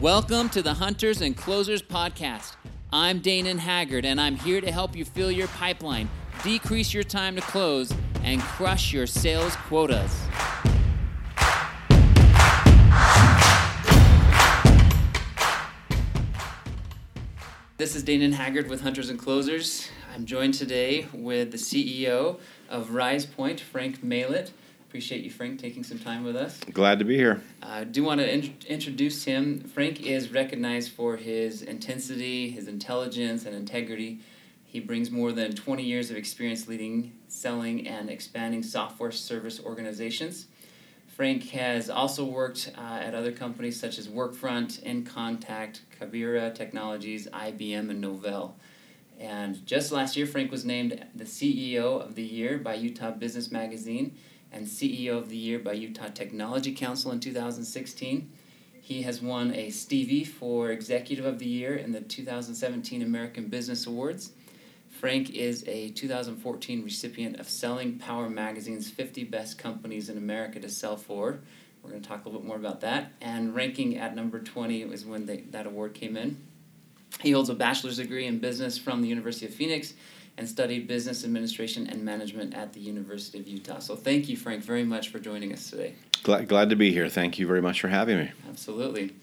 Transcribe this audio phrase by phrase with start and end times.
[0.00, 2.54] Welcome to the Hunters and Closers Podcast.
[2.92, 6.08] I'm Danon Haggard, and I'm here to help you fill your pipeline,
[6.44, 10.16] decrease your time to close, and crush your sales quotas.
[17.76, 19.88] This is Danon Haggard with Hunters and Closers.
[20.14, 22.38] I'm joined today with the CEO
[22.68, 24.52] of RizePoint, Frank Maylett.
[24.88, 26.60] Appreciate you, Frank, taking some time with us.
[26.72, 27.42] Glad to be here.
[27.62, 29.60] I uh, do want to in- introduce him.
[29.60, 34.20] Frank is recognized for his intensity, his intelligence, and integrity.
[34.64, 40.46] He brings more than 20 years of experience leading, selling, and expanding software service organizations.
[41.06, 47.90] Frank has also worked uh, at other companies such as Workfront, InContact, Kabira Technologies, IBM,
[47.90, 48.52] and Novell.
[49.20, 53.52] And just last year, Frank was named the CEO of the Year by Utah Business
[53.52, 54.16] Magazine
[54.52, 58.32] and CEO of the Year by Utah Technology Council in 2016.
[58.80, 63.86] He has won a Stevie for Executive of the Year in the 2017 American Business
[63.86, 64.32] Awards
[64.90, 70.68] Frank is a 2014 recipient of Selling Power Magazine's 50 Best Companies in America to
[70.68, 71.38] Sell For.
[71.82, 73.12] We're going to talk a little bit more about that.
[73.20, 76.38] And ranking at number 20 was when they, that award came in.
[77.20, 79.94] He holds a bachelor's degree in business from the University of Phoenix
[80.38, 83.80] and studied business administration and management at the University of Utah.
[83.80, 85.96] So thank you, Frank, very much for joining us today.
[86.22, 87.08] Glad, glad to be here.
[87.08, 88.30] Thank you very much for having me.
[88.48, 89.14] Absolutely.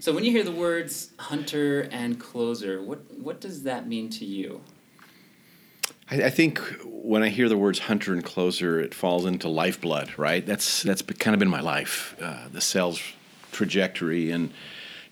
[0.00, 4.26] So when you hear the words hunter and closer, what, what does that mean to
[4.26, 4.60] you?
[6.10, 10.18] I, I, think when I hear the words hunter and closer, it falls into lifeblood,
[10.18, 10.44] right?
[10.44, 13.00] That's that's kind of been my life, uh, the sales
[13.52, 14.52] trajectory, and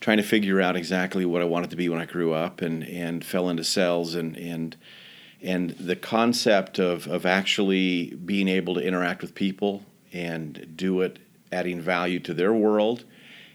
[0.00, 2.82] trying to figure out exactly what I wanted to be when I grew up, and
[2.82, 4.76] and fell into sales, and and
[5.42, 11.18] and the concept of of actually being able to interact with people and do it,
[11.52, 13.04] adding value to their world,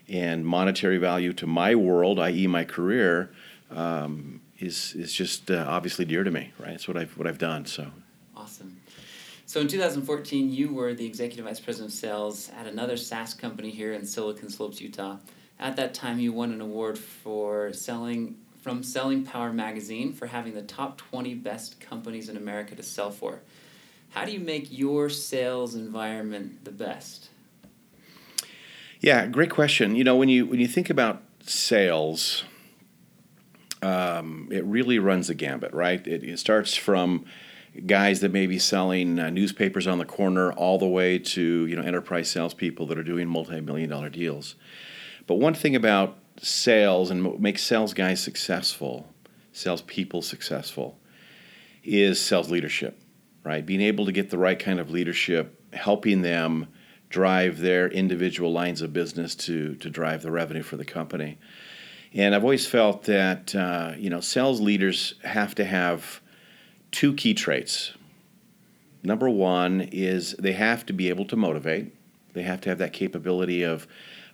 [0.08, 3.32] and monetary value to my world, i.e., my career.
[3.72, 6.72] Um, is is just uh, obviously dear to me, right?
[6.72, 7.66] It's what I've what I've done.
[7.66, 7.88] So
[8.36, 8.80] awesome.
[9.46, 13.70] So in 2014, you were the executive vice president of sales at another SaaS company
[13.70, 15.18] here in Silicon Slopes, Utah.
[15.60, 20.54] At that time, you won an award for selling from Selling Power magazine for having
[20.54, 23.42] the top 20 best companies in America to sell for.
[24.12, 27.28] How do you make your sales environment the best?
[29.02, 29.98] Yeah, great question.
[29.98, 32.46] You know, when you when you think about sales,
[33.82, 36.06] um, it really runs the gambit, right?
[36.08, 37.26] It, it, starts from
[37.86, 41.76] guys that may be selling uh, newspapers on the corner all the way to you
[41.76, 44.56] know enterprise salespeople that are doing multi-million dollar deals.
[45.28, 49.08] But one thing about sales and make sales guys successful,
[49.52, 51.00] sales people successful,
[51.84, 53.00] is sales leadership,
[53.44, 53.66] right?
[53.66, 56.68] Being able to get the right kind of leadership, helping them
[57.10, 61.38] drive their individual lines of business to to drive the revenue for the company.
[62.14, 66.22] And I've always felt that uh, you know sales leaders have to have
[66.92, 67.94] two key traits.
[69.04, 71.94] Number one is they have to be able to motivate.
[72.34, 73.88] They have to have that capability of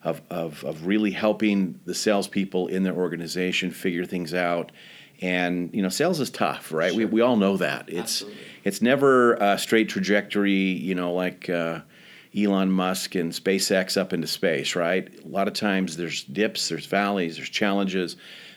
[0.03, 4.71] of, of, of really helping the salespeople in their organization figure things out.
[5.21, 6.91] And you know, sales is tough, right?
[6.91, 6.99] Sure.
[6.99, 7.89] We, we all know that.
[7.89, 8.41] It's Absolutely.
[8.63, 10.53] it's never a straight trajectory.
[10.53, 11.81] You know, like uh,
[12.37, 15.09] Elon Musk and SpaceX up into space, right?
[15.23, 18.15] A lot of times there's dips, there's valleys, there's challenges.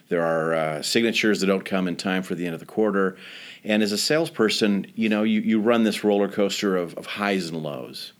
[0.09, 3.16] There are uh, signatures that don't come in time for the end of the quarter.
[3.64, 7.48] And as a salesperson, you know, you, you run this roller coaster of, of highs
[7.48, 8.12] and lows.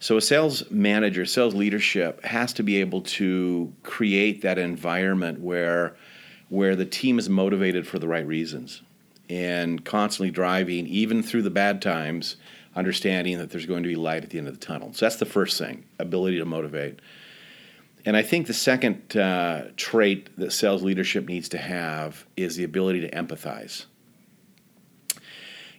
[0.00, 5.96] So a sales manager, sales leadership has to be able to create that environment where
[6.48, 8.80] where the team is motivated for the right reasons
[9.28, 12.36] and constantly driving even through the bad times
[12.74, 14.92] understanding that there's going to be light at the end of the tunnel.
[14.94, 17.00] So that's the first thing ability to motivate.
[18.06, 22.64] And I think the second uh, trait that sales leadership needs to have is the
[22.64, 23.84] ability to empathize.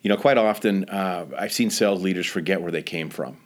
[0.02, 3.38] You know, quite often uh, I've seen sales leaders forget where they came from.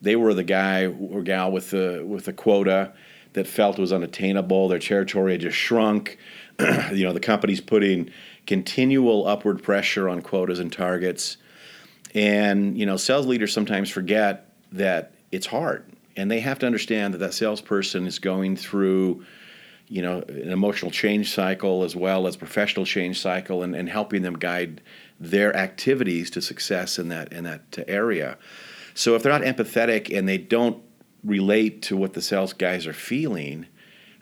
[0.00, 2.92] They were the guy or gal with the with the quota
[3.32, 4.68] that felt was unattainable.
[4.68, 6.18] Their territory had just shrunk.
[6.92, 8.10] you know, the company's putting
[8.46, 11.36] continual upward pressure on quotas and targets.
[12.14, 15.84] And you know, sales leaders sometimes forget that it's hard,
[16.16, 19.24] and they have to understand that that salesperson is going through,
[19.88, 24.22] you know, an emotional change cycle as well as professional change cycle, and, and helping
[24.22, 24.80] them guide
[25.20, 28.38] their activities to success in that in that area.
[28.96, 30.82] So if they're not empathetic and they don't
[31.22, 33.66] relate to what the sales guys are feeling,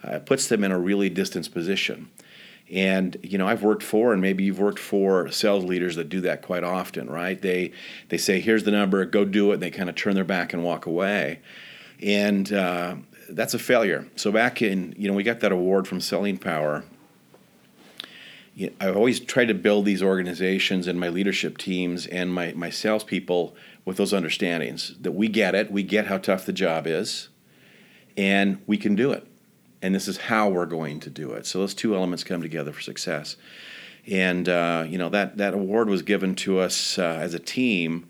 [0.03, 2.11] uh, it puts them in a really distant position.
[2.69, 6.21] And you know, I've worked for, and maybe you've worked for sales leaders that do
[6.23, 7.41] that quite often, right?
[7.41, 7.71] They
[8.09, 10.53] they say, "Here's the number, go do it," and they kind of turn their back
[10.53, 11.39] and walk away.
[12.03, 12.97] And uh,
[13.31, 14.09] that's a failure.
[14.17, 16.85] So back in, you know, we got that award from Selling Power.
[18.55, 22.53] You know, I've always tried to build these organizations and my leadership teams and my,
[22.55, 26.87] my salespeople with those understandings that we get it, we get how tough the job
[26.87, 27.29] is,
[28.17, 29.27] and we can do it.
[29.83, 31.47] And this is how we're going to do it.
[31.47, 33.37] So those two elements come together for success.
[34.07, 38.07] And uh, you know that that award was given to us uh, as a team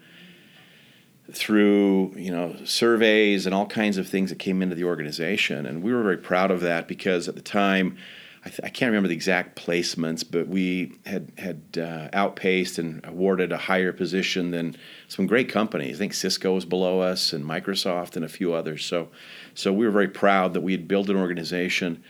[1.33, 5.83] through you know surveys and all kinds of things that came into the organization, and
[5.83, 7.97] we were very proud of that because at the time.
[8.45, 13.01] I, th- I can't remember the exact placements, but we had had uh, outpaced and
[13.05, 14.77] awarded a higher position than
[15.09, 15.97] some great companies.
[15.97, 18.85] I think Cisco was below us, and Microsoft, and a few others.
[18.85, 19.09] So,
[19.55, 22.05] so we were very proud that we had built an organization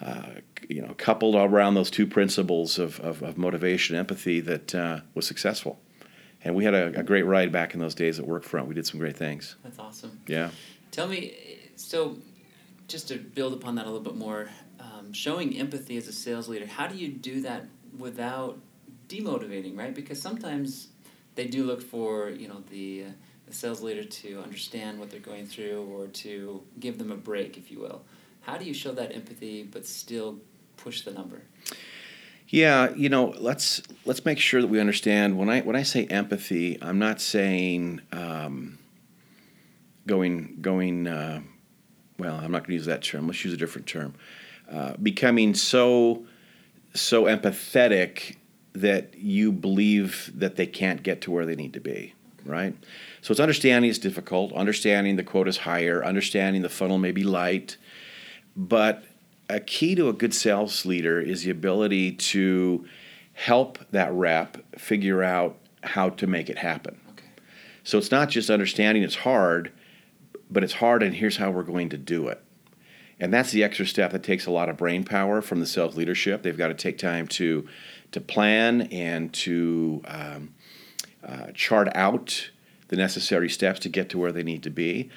[0.00, 0.22] uh,
[0.68, 5.00] you know, coupled around those two principles of, of, of motivation, and empathy, that uh,
[5.14, 5.80] was successful.
[6.42, 8.66] And we had a, a, great ride back in those days at Workfront.
[8.66, 9.56] We did some great things.
[9.62, 10.20] That's awesome.
[10.26, 10.50] Yeah.
[10.90, 11.34] Tell me,
[11.76, 12.18] so
[12.88, 14.48] just to build upon that a little bit more,
[15.14, 17.66] showing empathy as a sales leader, how do you do that
[17.98, 18.58] without
[19.08, 19.94] demotivating, right?
[19.94, 20.88] Because sometimes
[21.34, 23.10] they do look for, you know, the, uh,
[23.46, 27.56] the sales leader to understand what they're going through or to give them a break,
[27.56, 28.02] if you will.
[28.42, 30.38] How do you show that empathy but still
[30.76, 31.42] push the number?
[32.48, 36.06] Yeah, you know, let's let's make sure that we understand when I when I say
[36.06, 38.78] empathy, I'm not saying um,
[40.06, 41.06] going going.
[41.06, 41.40] Uh,
[42.18, 43.26] well, I'm not going to use that term.
[43.26, 44.14] Let's use a different term.
[44.74, 46.26] Uh, becoming so
[46.94, 48.36] so empathetic
[48.72, 52.12] that you believe that they can't get to where they need to be,
[52.44, 52.74] right?
[53.20, 54.52] So it's understanding is difficult.
[54.52, 56.04] Understanding the quote is higher.
[56.04, 57.76] Understanding the funnel may be light.
[58.56, 59.04] But
[59.48, 62.84] a key to a good sales leader is the ability to
[63.34, 67.00] help that rep figure out how to make it happen.
[67.10, 67.28] Okay.
[67.84, 69.70] So it's not just understanding it's hard,
[70.50, 72.40] but it's hard and here's how we're going to do it.
[73.20, 75.96] And that's the extra step that takes a lot of brain power from the sales
[75.96, 76.42] leadership.
[76.42, 77.66] They've got to take time to
[78.12, 80.54] to plan and to um,
[81.26, 82.50] uh, chart out
[82.88, 85.10] the necessary steps to get to where they need to be.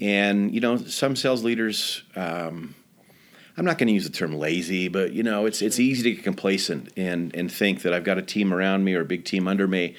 [0.00, 2.02] And you know, some sales leaders.
[2.16, 2.74] Um,
[3.56, 6.12] I'm not going to use the term lazy, but you know, it's it's easy to
[6.12, 9.24] get complacent and and think that I've got a team around me or a big
[9.24, 9.96] team under me,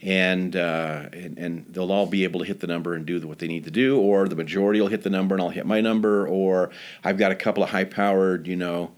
[0.00, 3.38] and uh, and, and they'll all be able to hit the number and do what
[3.38, 5.80] they need to do, or the majority will hit the number and I'll hit my
[5.80, 6.70] number, or
[7.02, 8.92] I've got a couple of high-powered, you know,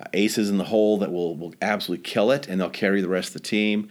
[0.00, 3.08] uh, aces in the hole that will will absolutely kill it, and they'll carry the
[3.08, 3.88] rest of the team.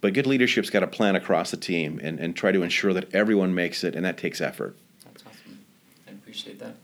[0.00, 3.12] But good leadership's got to plan across the team and, and try to ensure that
[3.14, 4.76] everyone makes it, and that takes effort.
[5.04, 5.58] That's awesome.
[6.06, 6.74] I appreciate that.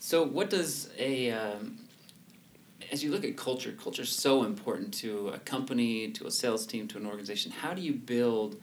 [0.00, 1.78] So, what does a um,
[2.94, 6.64] as you look at culture, culture is so important to a company, to a sales
[6.64, 7.50] team, to an organization.
[7.50, 8.54] How do you build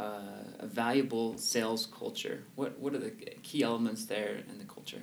[0.00, 2.42] uh, a valuable sales culture?
[2.56, 3.12] What what are the
[3.44, 5.02] key elements there in the culture?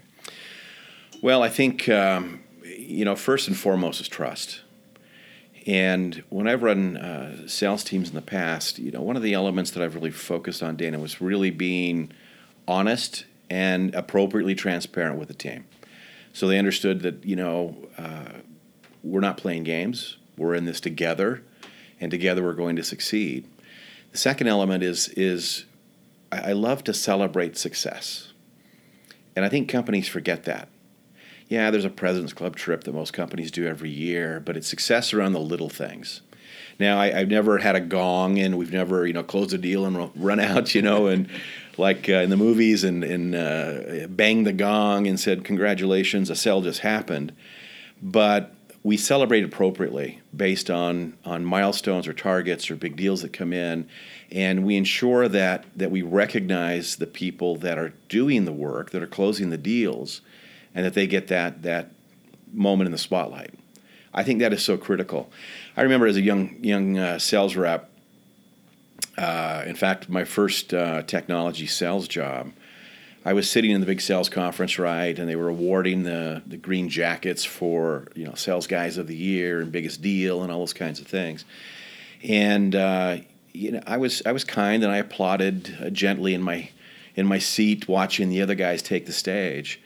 [1.21, 4.63] Well, I think um, you know first and foremost is trust.
[5.65, 9.33] And when I've run uh, sales teams in the past, you know, one of the
[9.33, 12.11] elements that I've really focused on, Dana, was really being
[12.67, 15.65] honest and appropriately transparent with the team.
[16.33, 18.41] So they understood that, you know, uh,
[19.05, 21.43] we're not playing games, we're in this together,
[22.01, 23.47] and together we're going to succeed.
[24.11, 25.65] The second element is, is
[26.31, 28.33] I love to celebrate success.
[29.35, 30.69] And I think companies forget that.
[31.47, 35.13] Yeah, there's a President's Club trip that most companies do every year, but it's success
[35.13, 36.21] around the little things.
[36.79, 39.85] Now, I, have never had a gong, and we've never, you know, closed a deal
[39.85, 41.29] and run out, you know, and
[41.77, 46.35] like uh, in the movies and, and uh, banged the gong and said, Congratulations, a
[46.35, 47.33] sale just happened.
[48.01, 48.53] But
[48.85, 53.89] we celebrate appropriately based on, on milestones or targets or big deals that come in.
[54.31, 59.01] And we ensure that, that we recognize the people that are doing the work, that
[59.01, 60.21] are closing the deals,
[60.75, 61.93] and that they get that, that
[62.53, 63.55] moment in the spotlight.
[64.13, 65.31] I think that is so critical.
[65.75, 67.89] I remember as a young, young uh, sales rep,
[69.17, 72.51] uh, in fact, my first uh, technology sales job,
[73.27, 76.57] I was sitting in the big sales conference, right, and they were awarding the, the
[76.57, 80.59] green jackets for you know sales guys of the year and biggest deal and all
[80.59, 81.43] those kinds of things.
[82.23, 83.17] And uh,
[83.51, 86.69] you know, I was I was kind and I applauded uh, gently in my
[87.15, 89.81] in my seat, watching the other guys take the stage.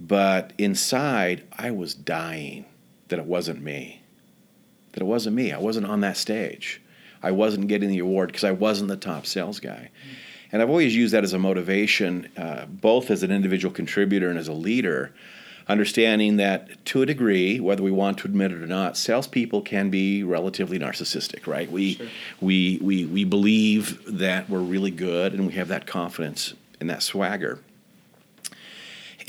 [0.00, 2.64] But inside, I was dying
[3.08, 4.02] that it wasn't me.
[4.92, 5.52] That it wasn't me.
[5.52, 6.80] I wasn't on that stage.
[7.22, 9.90] I wasn't getting the award because I wasn't the top sales guy.
[10.50, 14.38] And I've always used that as a motivation, uh, both as an individual contributor and
[14.38, 15.12] as a leader,
[15.68, 19.90] understanding that to a degree, whether we want to admit it or not, salespeople can
[19.90, 21.70] be relatively narcissistic, right?
[21.70, 22.06] We, sure.
[22.40, 27.02] we, we, we believe that we're really good and we have that confidence and that
[27.02, 27.58] swagger.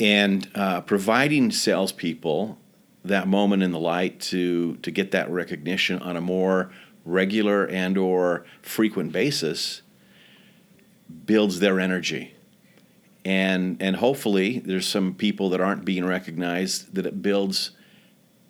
[0.00, 2.56] and uh, providing salespeople
[3.04, 6.70] that moment in the light to to get that recognition on a more
[7.04, 9.82] regular and or frequent basis
[11.26, 12.34] builds their energy.
[13.24, 17.72] And and hopefully there's some people that aren't being recognized that it builds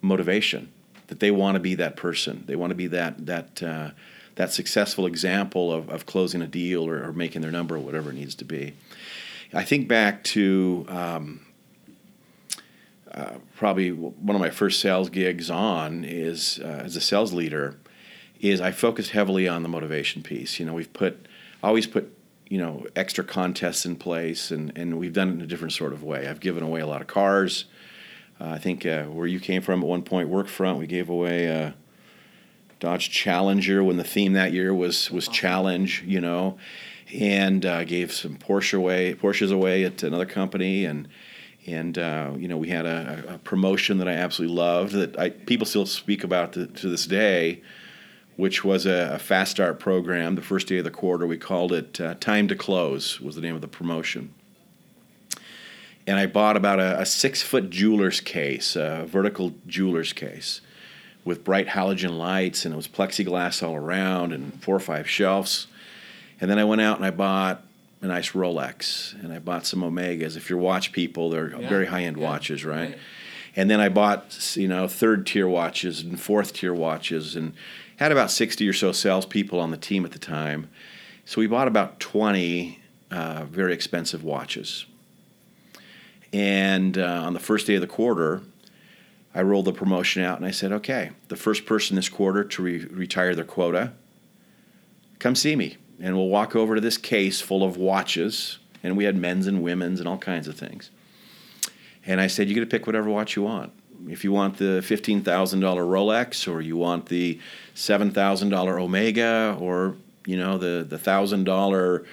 [0.00, 0.73] motivation
[1.11, 2.45] that they want to be that person.
[2.47, 3.90] They want to be that that uh,
[4.37, 8.11] that successful example of, of closing a deal or, or, making their number or whatever
[8.11, 8.73] it needs to be.
[9.52, 11.47] I think back to um,
[13.12, 17.76] uh, probably one of my first sales gigs on is uh, as a sales leader
[18.40, 20.61] is I focused heavily on the motivation piece.
[20.61, 21.26] You know, we've put
[21.62, 22.17] always put
[22.50, 25.95] you know extra contests in place, and and we've done it in a different sort
[25.95, 26.28] of way.
[26.28, 27.64] I've given away a lot of cars.
[28.38, 31.47] Uh, I think uh, where you came from at one point, Workfront, we gave away
[31.47, 31.75] a
[32.80, 36.02] Dodge Challenger when the theme that year was was challenge.
[36.04, 36.59] You know,
[37.14, 41.09] and uh, gave some Porsche away Porsches away at another company, and
[41.69, 45.30] and uh, you know we had a, a, promotion that I absolutely loved that I,
[45.30, 47.62] people still speak about to, to this day
[48.40, 50.35] which was a, a, fast start program.
[50.35, 53.42] The first day of the quarter, we called it uh, Time to Close, was the
[53.42, 54.32] name of the promotion.
[56.06, 60.62] And I bought about a, a six foot jeweler's case, a vertical jeweler's case,
[61.23, 65.66] with bright halogen lights, and it was plexiglass all around, and four or five shelves.
[66.40, 67.62] And then I went out and I bought
[68.00, 70.38] a nice Rolex, and I bought some Omegas.
[70.38, 71.68] If you're watch people, they're yeah.
[71.68, 72.25] very high end yeah.
[72.25, 72.90] watches, right?
[72.90, 72.99] right?
[73.54, 77.52] And then I bought, you know, third tier watches and fourth tier watches, and
[78.00, 80.71] had about 60 or so salespeople on the team at the time.
[81.26, 82.80] So we bought about 20
[83.11, 84.87] uh, very expensive watches.
[86.33, 88.40] And uh, on the first day of the quarter,
[89.35, 92.62] I rolled the promotion out and I said, okay, the first person this quarter to
[92.62, 93.92] re- retire their quota,
[95.19, 95.76] come see me.
[96.00, 98.59] And we'll walk over to this case full of watches.
[98.83, 100.90] And we had men's and women's and all kinds of things.
[102.07, 103.75] And I said, you get to pick whatever watch you want
[104.09, 107.38] if you want the $15,000 Rolex or you want the
[107.75, 112.04] $7,000 Omega or you know the the thousand dollar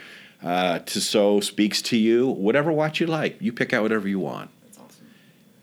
[0.44, 2.28] uh, Tissot speaks to you.
[2.28, 4.50] Whatever watch you like, you pick out whatever you want.
[4.64, 5.08] That's awesome.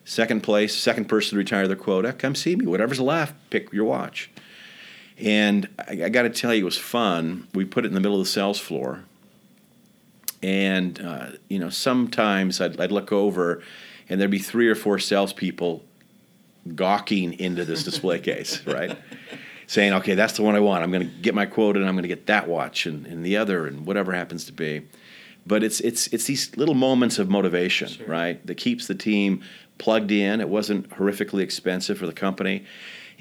[0.05, 2.67] Second place, second person to retire their quota, come see me.
[2.67, 4.31] Whatever's left, pick your watch.
[5.19, 7.47] And I, I got to tell you, it was fun.
[7.55, 9.05] We put it in the middle of the sales floor,
[10.43, 13.63] and uh, you know sometimes I'd, I'd look over,
[14.09, 15.85] and there'd be three or four salespeople
[16.75, 18.97] gawking into this display case, right?
[19.67, 20.83] Saying, okay, that's the one I want.
[20.83, 23.25] I'm going to get my quote and I'm going to get that watch and, and
[23.25, 24.87] the other and whatever happens to be.
[25.47, 28.07] But it's it's it's these little moments of motivation, sure.
[28.07, 29.43] right, that keeps the team
[29.77, 30.41] plugged in.
[30.41, 32.65] It wasn't horrifically expensive for the company,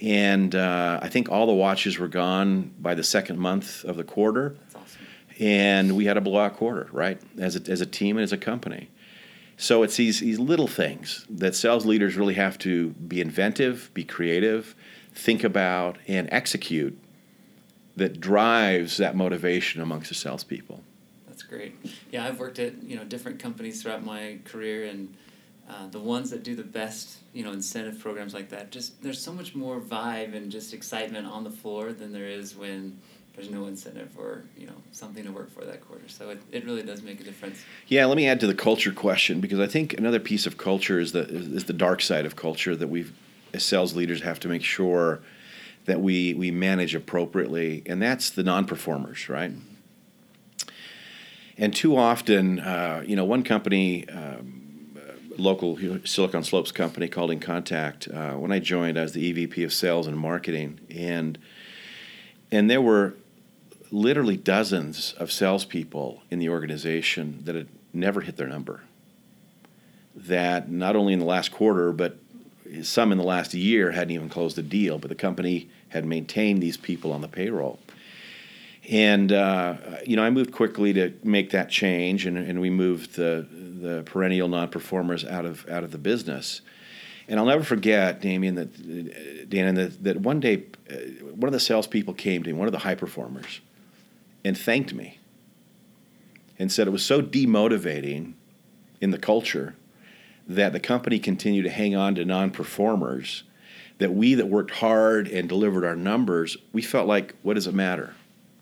[0.01, 4.05] and uh, I think all the watches were gone by the second month of the
[4.05, 4.55] quarter.
[4.71, 5.01] That's awesome.
[5.39, 8.37] And we had a blowout quarter, right, as a, as a team and as a
[8.37, 8.89] company.
[9.57, 14.03] So it's these, these little things that sales leaders really have to be inventive, be
[14.03, 14.75] creative,
[15.13, 16.97] think about, and execute
[17.95, 20.83] that drives that motivation amongst the salespeople.
[21.27, 21.75] That's great.
[22.11, 25.15] Yeah, I've worked at you know different companies throughout my career, and
[25.69, 29.21] uh, the ones that do the best you know incentive programs like that, just there's
[29.21, 32.99] so much more vibe and just excitement on the floor than there is when
[33.35, 36.07] there's no incentive or you know something to work for that quarter.
[36.07, 37.63] So it, it really does make a difference.
[37.87, 40.99] Yeah, let me add to the culture question because I think another piece of culture
[40.99, 43.05] is the is the dark side of culture that we
[43.53, 45.21] as sales leaders have to make sure
[45.85, 49.51] that we we manage appropriately, and that's the non-performers, right?
[51.57, 54.07] And too often, uh, you know, one company.
[54.09, 54.59] Um,
[55.35, 58.13] local Silicon Slopes company called InContact.
[58.13, 61.39] Uh, when I joined, I was the EVP of Sales and Marketing, and
[62.51, 63.15] and there were
[63.93, 68.81] literally dozens of salespeople in the organization that had never hit their number.
[70.15, 72.17] That not only in the last quarter, but
[72.81, 76.61] some in the last year hadn't even closed a deal, but the company had maintained
[76.61, 77.79] these people on the payroll.
[78.89, 83.15] And uh, you know, I moved quickly to make that change, and, and we moved
[83.15, 86.61] the the perennial non-performers out of out of the business.
[87.27, 90.95] And I'll never forget, Damien, that Dan, that, that one day, uh,
[91.33, 93.61] one of the salespeople came to me, one of the high performers,
[94.43, 95.19] and thanked me
[96.59, 98.33] and said it was so demotivating
[99.01, 99.75] in the culture
[100.47, 103.43] that the company continued to hang on to non-performers
[103.99, 107.73] that we that worked hard and delivered our numbers we felt like what does it
[107.73, 108.13] matter?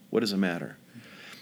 [0.10, 0.78] What does it matter?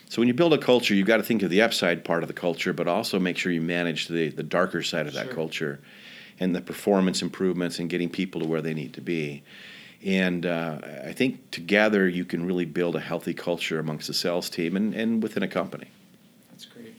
[0.09, 2.27] So when you build a culture you've got to think of the upside part of
[2.27, 5.35] the culture but also make sure you manage the, the darker side of that sure.
[5.35, 5.79] culture
[6.39, 9.43] and the performance improvements and getting people to where they need to be
[10.05, 14.49] and uh, I think together you can really build a healthy culture amongst the sales
[14.49, 15.89] team and, and within a company.
[16.51, 16.95] That's great.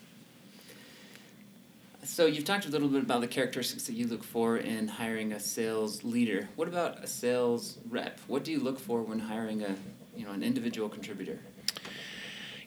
[2.04, 5.32] So you've talked a little bit about the characteristics that you look for in hiring
[5.32, 6.48] a sales leader.
[6.56, 8.20] What about a sales rep?
[8.26, 9.74] What do you look for when hiring a
[10.14, 11.38] you know an individual contributor?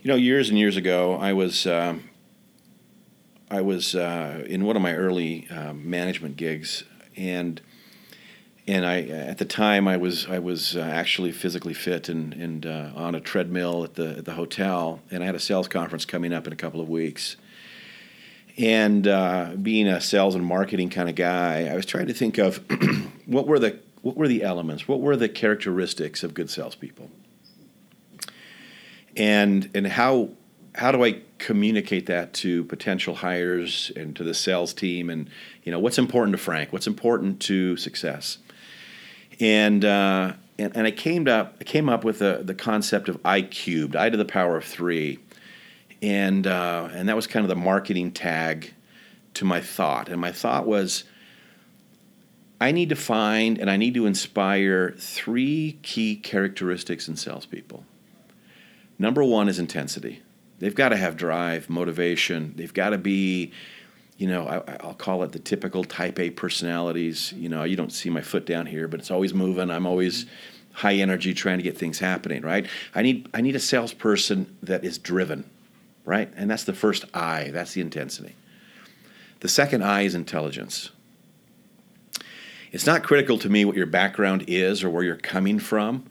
[0.02, 2.10] You know, years and years ago, I was um,
[3.52, 6.84] I was uh, in one of my early uh, management gigs,
[7.16, 7.62] and
[8.68, 12.66] and I at the time I was I was uh, actually physically fit and and
[12.66, 16.06] uh, on a treadmill at the at the hotel, and I had a sales conference
[16.06, 17.36] coming up in a couple of weeks.
[18.56, 22.38] And uh, being a sales and marketing kind of guy, I was trying to think
[22.38, 22.58] of
[23.26, 27.10] what were the what were the elements, what were the characteristics of good salespeople,
[29.18, 30.30] and and how
[30.76, 35.10] how do I communicate that to potential hires and to the sales team?
[35.10, 35.30] And
[35.64, 38.38] you know what's important to Frank, what's important to success,
[39.40, 43.20] and uh, and, and I came up I came up with the the concept of
[43.26, 45.20] I cubed, I to the power of three,
[46.02, 48.74] and uh, and that was kind of the marketing tag
[49.36, 51.04] to my thought, and my thought was.
[52.62, 57.84] I need to find and I need to inspire three key characteristics in salespeople.
[58.98, 60.22] Number one is intensity.
[60.60, 62.54] They've got to have drive, motivation.
[62.56, 63.52] They've got to be,
[64.18, 67.34] you know, I, will call it the typical type A personalities.
[67.34, 69.70] You know, you don't see my foot down here, but it's always moving.
[69.70, 70.74] I'm always mm-hmm.
[70.74, 72.68] high energy trying to get things happening, right?
[72.94, 75.50] I need I need a salesperson that is driven,
[76.06, 76.32] right?
[76.36, 78.36] And that's the first I, that's the intensity.
[79.40, 80.92] The second I is intelligence.
[82.72, 86.10] It's not critical to me what your background is or where you're coming from.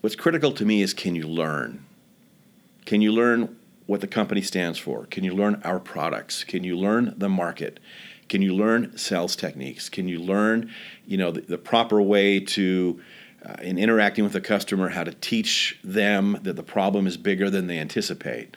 [0.00, 1.84] What's critical to me is can you learn?
[2.86, 3.56] Can you learn
[3.90, 5.06] what the company stands for?
[5.06, 6.44] Can you learn our products?
[6.44, 7.80] Can you learn the market?
[8.28, 9.88] Can you learn sales techniques?
[9.88, 10.70] Can you learn,
[11.06, 13.00] you know, the, the proper way to,
[13.44, 17.50] uh, in interacting with the customer, how to teach them that the problem is bigger
[17.50, 18.56] than they anticipate?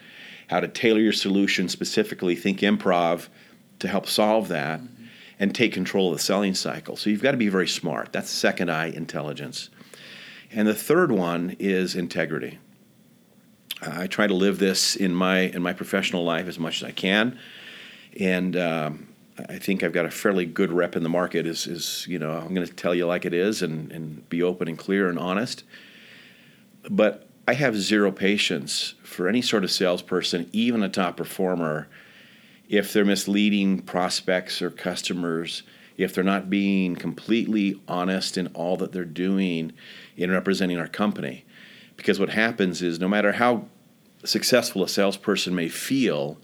[0.50, 3.28] How to tailor your solution specifically, think improv
[3.80, 5.06] to help solve that, mm-hmm.
[5.40, 6.96] and take control of the selling cycle.
[6.96, 8.14] So you've got to be very smart.
[8.14, 9.72] That's second I intelligence.
[10.52, 12.60] And the third one is integrity.
[13.86, 16.92] I try to live this in my in my professional life as much as I
[16.92, 17.38] can,
[18.20, 21.46] and um, I think I've got a fairly good rep in the market.
[21.46, 24.44] Is is you know I'm going to tell you like it is and and be
[24.44, 25.64] open and clear and honest.
[26.90, 31.88] But I have zero patience for any sort of salesperson, even a top performer,
[32.70, 35.64] if they're misleading prospects or customers,
[35.98, 39.74] if they're not being completely honest in all that they're doing
[40.16, 41.46] in representing our company.
[41.98, 43.66] Because what happens is no matter how
[44.24, 46.38] successful a salesperson may feel,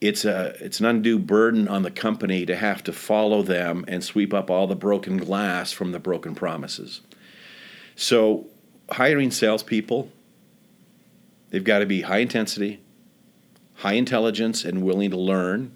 [0.00, 4.02] it's a it's an undue burden on the company to have to follow them and
[4.02, 7.00] sweep up all the broken glass from the broken promises.
[7.96, 8.46] So,
[8.90, 10.10] hiring salespeople,
[11.50, 12.80] they've got to be high intensity,
[13.74, 15.74] high intelligence, and willing to learn,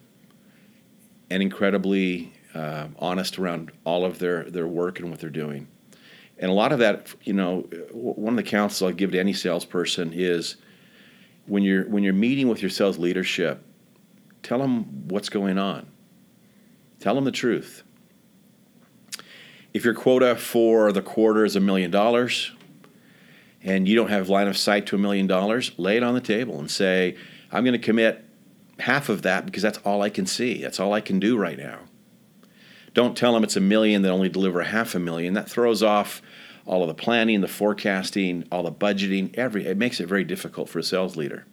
[1.28, 5.66] and incredibly uh, honest around all of their their work and what they're doing.
[6.38, 7.60] And a lot of that, you know,
[7.92, 10.56] one of the counsels I'll give to any salesperson is
[11.46, 13.64] when you're when you're meeting with your sales leadership,
[14.42, 15.86] tell them what's going on.
[17.00, 17.82] Tell them the truth.
[19.74, 22.52] If your quota for the quarter is a million dollars
[23.62, 26.20] and you don't have line of sight to a million dollars, lay it on the
[26.20, 27.16] table and say,
[27.50, 28.24] I'm going to commit
[28.78, 30.62] half of that because that's all I can see.
[30.62, 31.80] That's all I can do right now.
[32.94, 35.34] Don't tell them it's a million that only deliver half a million.
[35.34, 36.20] That throws off
[36.66, 40.68] all of the planning, the forecasting, all the budgeting, every it makes it very difficult
[40.68, 41.46] for a sales leader.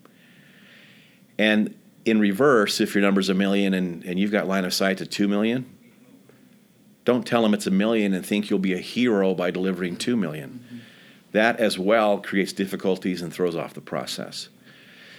[1.38, 4.98] And in reverse, if your number's a million and, and you've got line of sight
[5.00, 5.66] to two million,
[7.06, 10.16] don't tell them it's a million and think you'll be a hero by delivering two
[10.16, 10.64] million.
[10.66, 10.78] Mm-hmm.
[11.32, 14.50] That as well creates difficulties and throws off the process.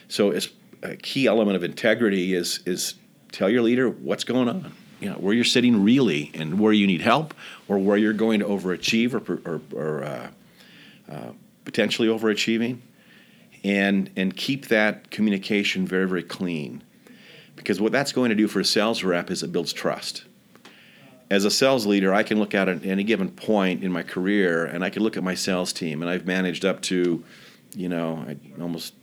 [0.09, 0.49] So it's
[0.83, 2.95] a key element of integrity is is
[3.33, 6.87] tell your leader what's going on you know, where you're sitting really and where you
[6.87, 7.35] need help
[7.69, 10.31] or where you're going to overachieve or, or, or uh,
[11.11, 11.33] uh,
[11.65, 12.79] potentially overachieving
[13.65, 16.83] and, and keep that communication very, very clean.
[17.57, 20.25] Because what that's going to do for a sales rep is it builds trust.
[21.31, 24.85] As a sales leader, I can look at any given point in my career and
[24.85, 27.23] I can look at my sales team, and I've managed up to,
[27.77, 28.27] you know,
[28.61, 28.95] almost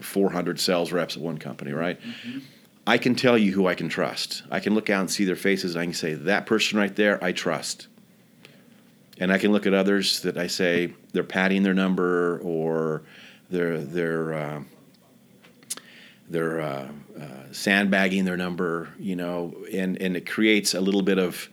[0.00, 1.98] 400 sales reps at one company, right?
[2.00, 2.40] Mm-hmm
[2.86, 4.42] I can tell you who I can trust.
[4.50, 6.94] I can look out and see their faces and I can say, that person right
[6.94, 7.86] there, I trust.
[9.18, 13.02] And I can look at others that I say they're padding their number or
[13.50, 14.62] they're, they're, uh,
[16.28, 16.88] they're uh,
[17.20, 21.48] uh, sandbagging their number, you know, and, and it creates a little bit of,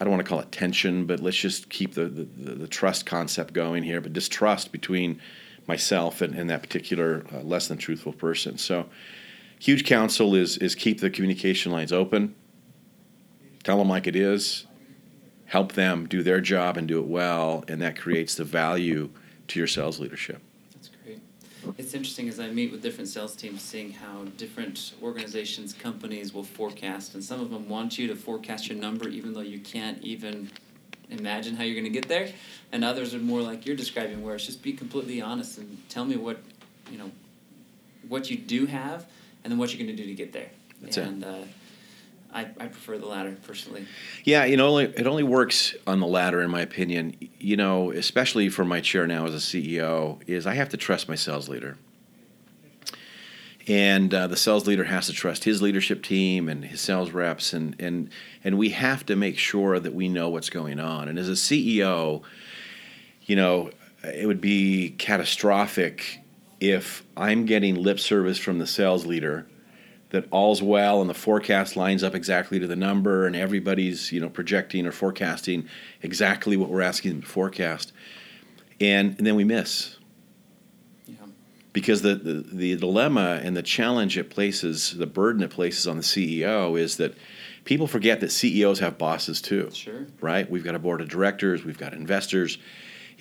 [0.00, 3.04] I don't want to call it tension, but let's just keep the, the, the trust
[3.04, 5.20] concept going here, but distrust between
[5.66, 8.56] myself and, and that particular uh, less than truthful person.
[8.56, 8.86] So,
[9.58, 12.34] huge counsel is is keep the communication lines open.
[13.64, 14.66] Tell them like it is.
[15.46, 19.10] Help them do their job and do it well, and that creates the value
[19.48, 20.42] to your sales leadership.
[20.74, 21.20] That's great.
[21.78, 26.44] It's interesting as I meet with different sales teams, seeing how different organizations, companies will
[26.44, 30.02] forecast, and some of them want you to forecast your number even though you can't
[30.02, 30.50] even
[31.10, 32.28] imagine how you're going to get there,
[32.72, 36.04] and others are more like you're describing, where it's just be completely honest and tell
[36.04, 36.38] me what
[36.90, 37.10] you know
[38.08, 39.06] what you do have,
[39.44, 40.50] and then what you're going to do to get there.
[40.80, 41.28] That's and, it.
[41.28, 41.44] Uh,
[42.32, 43.86] I, I prefer the latter personally.
[44.24, 47.16] Yeah, you know, it only works on the latter, in my opinion.
[47.38, 51.08] You know, especially for my chair now as a CEO, is I have to trust
[51.08, 51.78] my sales leader,
[53.66, 57.54] and uh, the sales leader has to trust his leadership team and his sales reps,
[57.54, 58.10] and and
[58.44, 61.08] and we have to make sure that we know what's going on.
[61.08, 62.22] And as a CEO,
[63.22, 63.70] you know,
[64.04, 66.20] it would be catastrophic
[66.60, 69.46] if I'm getting lip service from the sales leader
[70.10, 74.20] that all's well and the forecast lines up exactly to the number and everybody's you
[74.20, 75.68] know projecting or forecasting
[76.02, 77.92] exactly what we're asking them to forecast
[78.80, 79.96] and, and then we miss.
[81.06, 81.16] Yeah.
[81.72, 85.96] because the, the, the dilemma and the challenge it places the burden it places on
[85.96, 87.14] the ceo is that
[87.64, 89.70] people forget that ceos have bosses too.
[89.72, 90.06] Sure.
[90.20, 90.50] Right?
[90.50, 92.58] We've got a board of directors we've got investors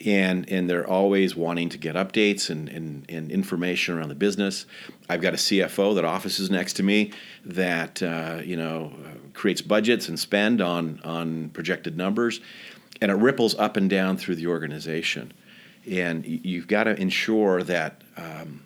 [0.05, 4.65] and and they're always wanting to get updates and, and, and information around the business.
[5.09, 7.11] I've got a CFO that offices next to me
[7.45, 8.93] that uh, you know
[9.33, 12.39] creates budgets and spend on on projected numbers,
[13.01, 15.33] and it ripples up and down through the organization.
[15.89, 18.65] And you've got to ensure that um,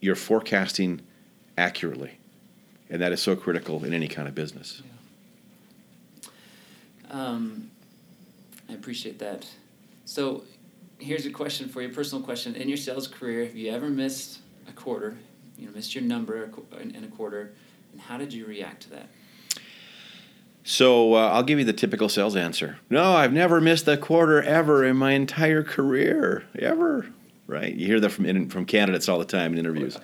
[0.00, 1.02] you're forecasting
[1.58, 2.18] accurately,
[2.88, 4.82] and that is so critical in any kind of business.
[6.24, 6.30] Yeah.
[7.10, 7.70] Um,
[8.68, 9.46] I appreciate that.
[10.04, 10.44] So
[10.98, 12.54] here's a question for you, personal question.
[12.54, 15.16] In your sales career, have you ever missed a quarter?
[15.58, 17.54] You know, missed your number in a quarter,
[17.92, 19.08] and how did you react to that?
[20.64, 22.78] So uh, I'll give you the typical sales answer.
[22.88, 27.06] No, I've never missed a quarter ever in my entire career, ever.
[27.46, 27.74] Right?
[27.74, 29.98] You hear that from from candidates all the time in interviews.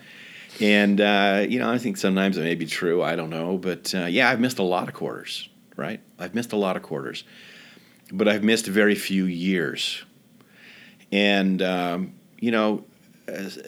[0.60, 3.02] And uh, you know, I think sometimes it may be true.
[3.02, 5.48] I don't know, but uh, yeah, I've missed a lot of quarters.
[5.76, 6.00] Right?
[6.18, 7.24] I've missed a lot of quarters
[8.12, 10.04] but I've missed very few years.
[11.12, 12.84] And, um, you know,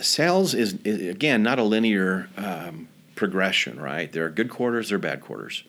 [0.00, 4.10] sales is, is, again, not a linear um, progression, right?
[4.10, 5.64] There are good quarters, there are bad quarters.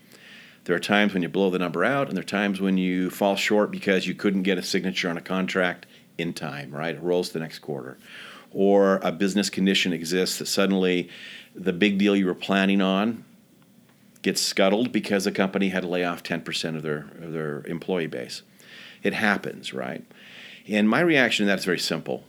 [0.65, 3.09] There are times when you blow the number out, and there are times when you
[3.09, 5.86] fall short because you couldn't get a signature on a contract
[6.17, 6.95] in time, right?
[6.95, 7.97] It rolls to the next quarter.
[8.51, 11.09] Or a business condition exists that suddenly
[11.53, 13.25] the big deal you were planning on
[14.21, 18.07] gets scuttled because the company had to lay off 10% of their, of their employee
[18.07, 18.43] base
[19.04, 20.04] it happens, right?
[20.68, 22.24] And my reaction to that is very simple,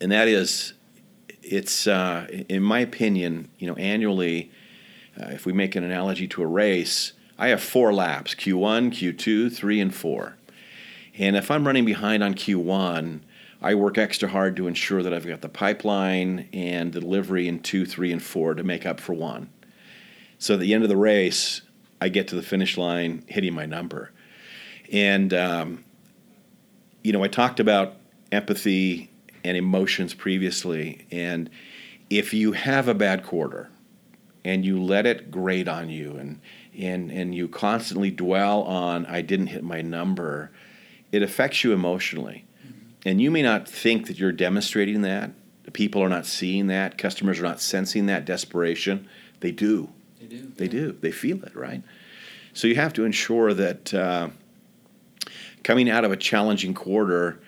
[0.00, 0.72] and that is,
[1.42, 4.50] it's uh, in my opinion, you know, annually,
[5.20, 9.52] uh, if we make an analogy to a race, I have four laps: Q1, Q2,
[9.52, 10.36] three, and four.
[11.18, 13.20] And if I'm running behind on Q1,
[13.62, 17.86] I work extra hard to ensure that I've got the pipeline and delivery in two,
[17.86, 19.50] three, and four to make up for one.
[20.38, 21.62] So at the end of the race,
[22.00, 24.12] I get to the finish line hitting my number.
[24.92, 25.84] And, um,
[27.02, 27.96] you know, I talked about
[28.32, 29.10] empathy
[29.44, 31.06] and emotions previously.
[31.10, 31.50] And
[32.10, 33.70] if you have a bad quarter
[34.44, 36.40] and you let it grate on you and,
[36.78, 40.50] and, and you constantly dwell on, I didn't hit my number,
[41.12, 42.44] it affects you emotionally.
[42.66, 43.08] Mm-hmm.
[43.08, 45.30] And you may not think that you're demonstrating that.
[45.72, 46.96] People are not seeing that.
[46.96, 49.08] Customers are not sensing that desperation.
[49.40, 49.90] They do.
[50.20, 50.52] They do.
[50.56, 50.70] They yeah.
[50.70, 50.92] do.
[51.00, 51.82] They feel it, right?
[52.52, 53.92] So you have to ensure that.
[53.92, 54.28] Uh,
[55.66, 57.40] coming out of a challenging quarter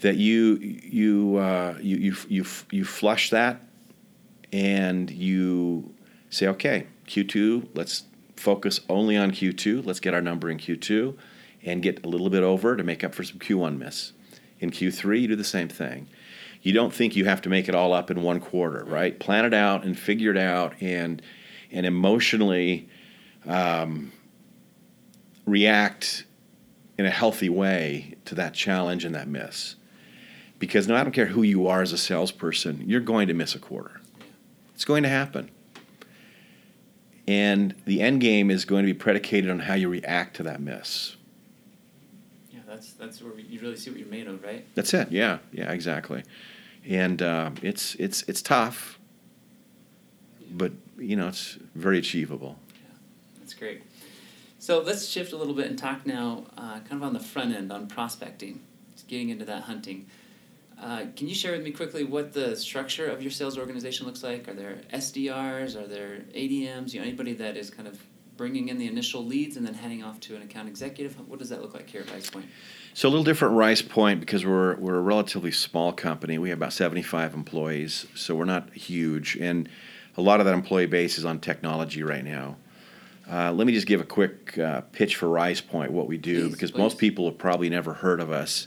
[0.00, 3.62] that you you uh, you, you you you flush that
[4.52, 5.94] and you
[6.28, 8.02] say okay Q2 let's
[8.34, 11.16] focus only on Q2 let's get our number in Q2
[11.62, 14.12] and get a little bit over to make up for some Q1 miss.
[14.58, 16.08] In Q3 you do the same thing.
[16.62, 19.16] You don't think you have to make it all up in one quarter right?
[19.20, 21.22] Plan it out and figure it out and
[21.70, 22.88] and emotionally
[23.46, 24.10] um,
[25.46, 26.24] react
[26.98, 29.76] in a healthy way to that challenge and that miss.
[30.58, 33.54] Because no, I don't care who you are as a salesperson, you're going to miss
[33.54, 34.00] a quarter.
[34.74, 35.50] It's going to happen.
[37.26, 40.60] And the end game is going to be predicated on how you react to that
[40.60, 41.16] miss.
[42.50, 44.66] Yeah, that's that's where you really see what you're made of, right?
[44.74, 45.10] That's it.
[45.12, 46.24] Yeah, yeah, exactly.
[46.88, 48.98] And uh, it's it's it's tough,
[50.50, 52.58] but you know it's very achievable.
[52.74, 52.98] Yeah,
[53.38, 53.82] that's great.
[54.62, 57.52] So let's shift a little bit and talk now, uh, kind of on the front
[57.52, 58.60] end on prospecting,
[58.94, 60.06] just getting into that hunting.
[60.80, 64.22] Uh, can you share with me quickly what the structure of your sales organization looks
[64.22, 64.46] like?
[64.46, 65.74] Are there SDRs?
[65.74, 66.94] Are there ADMs?
[66.94, 68.00] You know, anybody that is kind of
[68.36, 71.16] bringing in the initial leads and then heading off to an account executive?
[71.28, 72.44] What does that look like here at RizePoint?
[72.94, 76.38] So a little different RizePoint because we're we're a relatively small company.
[76.38, 79.68] We have about 75 employees, so we're not huge, and
[80.16, 82.58] a lot of that employee base is on technology right now.
[83.32, 86.52] Uh, let me just give a quick uh, pitch for RizePoint, what we do, Please,
[86.52, 86.78] because please.
[86.78, 88.66] most people have probably never heard of us.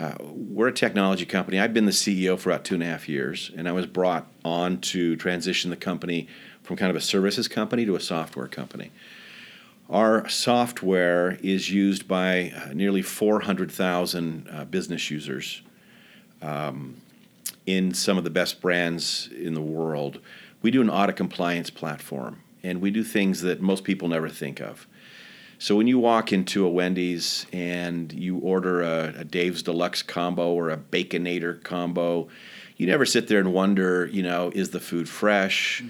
[0.00, 1.60] Uh, we're a technology company.
[1.60, 4.26] I've been the CEO for about two and a half years, and I was brought
[4.44, 6.26] on to transition the company
[6.64, 8.90] from kind of a services company to a software company.
[9.88, 15.62] Our software is used by uh, nearly 400,000 uh, business users
[16.42, 16.96] um,
[17.66, 20.18] in some of the best brands in the world.
[20.60, 24.60] We do an audit compliance platform, and we do things that most people never think
[24.60, 24.86] of.
[25.58, 30.52] So when you walk into a Wendy's and you order a, a Dave's Deluxe combo
[30.52, 32.28] or a Baconator combo,
[32.76, 35.82] you never sit there and wonder, you know, is the food fresh?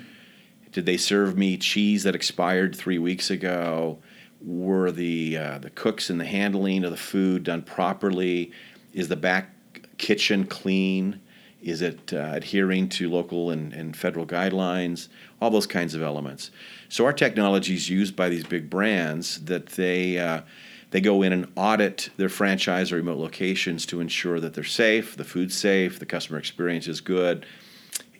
[0.71, 3.99] Did they serve me cheese that expired three weeks ago?
[4.41, 8.53] Were the uh, the cooks and the handling of the food done properly?
[8.93, 9.51] Is the back
[9.97, 11.21] kitchen clean?
[11.67, 15.09] Is it uh, adhering to local and, and federal guidelines?
[15.41, 16.53] All those kinds of elements.
[16.89, 20.43] So our technology is used by these big brands that they uh,
[20.93, 25.17] they go in and audit their franchise or remote locations to ensure that they're safe,
[25.17, 27.45] the food's safe, the customer experience is good,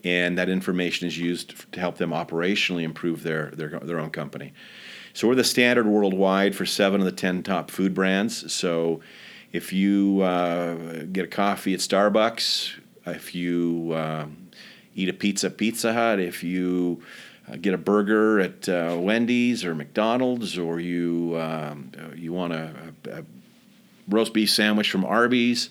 [0.03, 4.53] and that information is used to help them operationally improve their their, their own company.
[5.13, 8.53] So we're the standard worldwide for seven of the ten top food brands.
[8.53, 9.01] So
[9.53, 12.75] if you uh, get a coffee at Starbucks,
[13.07, 14.49] if you um,
[14.95, 17.03] eat a pizza Pizza Hut, if you
[17.51, 22.93] uh, get a burger at uh, Wendy's or McDonald's, or you um, you want a,
[23.07, 23.25] a, a
[24.09, 25.71] roast beef sandwich from Arby's,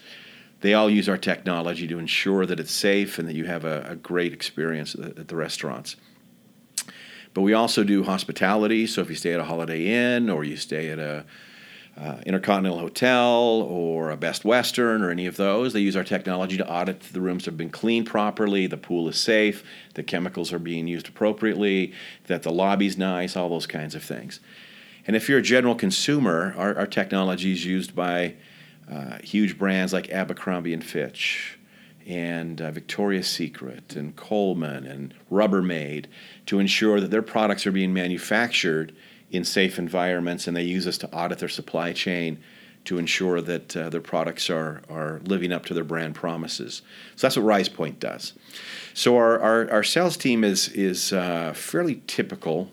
[0.62, 3.86] they all use our technology to ensure that it's safe and that you have a,
[3.90, 5.96] a great experience at the, at the restaurants.
[7.34, 8.88] But we also do hospitality.
[8.88, 11.26] So if you stay at a Holiday Inn or you stay at a
[11.98, 16.58] uh, Intercontinental Hotel or a Best Western or any of those, they use our technology
[16.58, 20.60] to audit the rooms have been cleaned properly, the pool is safe, the chemicals are
[20.60, 21.94] being used appropriately,
[22.28, 24.42] that the lobby's nice, all those kinds of things.
[25.08, 28.36] And if you're a general consumer, our, our technology is used by
[28.92, 31.58] uh, huge brands like Abercrombie and Fitch
[32.06, 36.06] and uh, Victoria's Secret and Coleman and Rubbermaid
[36.46, 38.96] to ensure that their products are being manufactured
[39.36, 42.40] in safe environments and they use us to audit their supply chain
[42.86, 46.84] to ensure that uh, their products are, are living up to their brand promises.
[47.16, 48.34] So that's what RizePoint does.
[48.94, 52.72] So our, our, our sales team is, is uh, fairly typical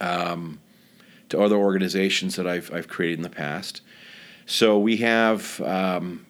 [0.00, 0.60] um,
[1.28, 3.80] to other organizations that I've, I've created in the past.
[4.46, 6.26] So we have um,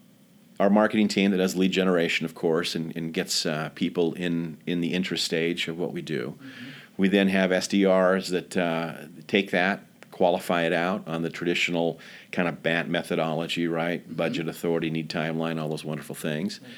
[0.59, 4.59] our marketing team that does lead generation, of course, and, and gets uh, people in,
[4.67, 6.39] in the interest stage of what we do.
[6.39, 6.69] Mm-hmm.
[7.03, 8.95] We then have SDRs that uh,
[9.27, 11.99] take that, qualify it out on the traditional
[12.31, 14.05] kind of BANT methodology, right?
[14.05, 14.15] Mm-hmm.
[14.15, 16.61] Budget authority, need timeline, all those wonderful things.
[16.63, 16.71] Right.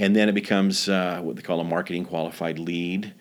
[0.00, 3.14] And then it becomes uh, what they call a marketing qualified lead.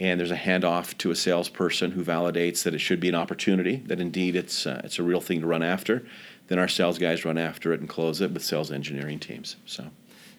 [0.00, 3.76] And there's a handoff to a salesperson who validates that it should be an opportunity,
[3.86, 6.04] that indeed it's, uh, it's a real thing to run after
[6.48, 9.56] then our sales guys run after it and close it with sales engineering teams.
[9.64, 9.86] So,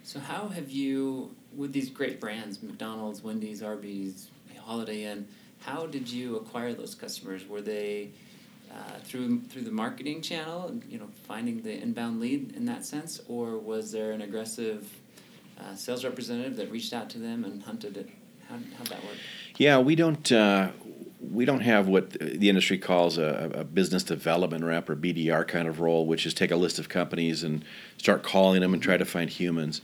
[0.03, 4.29] so how have you with these great brands, McDonald's, Wendy's, Arby's,
[4.65, 5.27] Holiday Inn?
[5.59, 7.47] How did you acquire those customers?
[7.47, 8.09] Were they
[8.71, 13.21] uh, through through the marketing channel, you know, finding the inbound lead in that sense,
[13.27, 14.91] or was there an aggressive
[15.59, 18.09] uh, sales representative that reached out to them and hunted it?
[18.49, 19.15] How how'd that work?
[19.57, 20.31] Yeah, we don't.
[20.31, 20.71] Uh,
[21.31, 25.67] we don't have what the industry calls a, a, business development rep or BDR kind
[25.67, 27.65] of role, which is take a list of companies and
[27.97, 29.81] start calling them and try to find humans.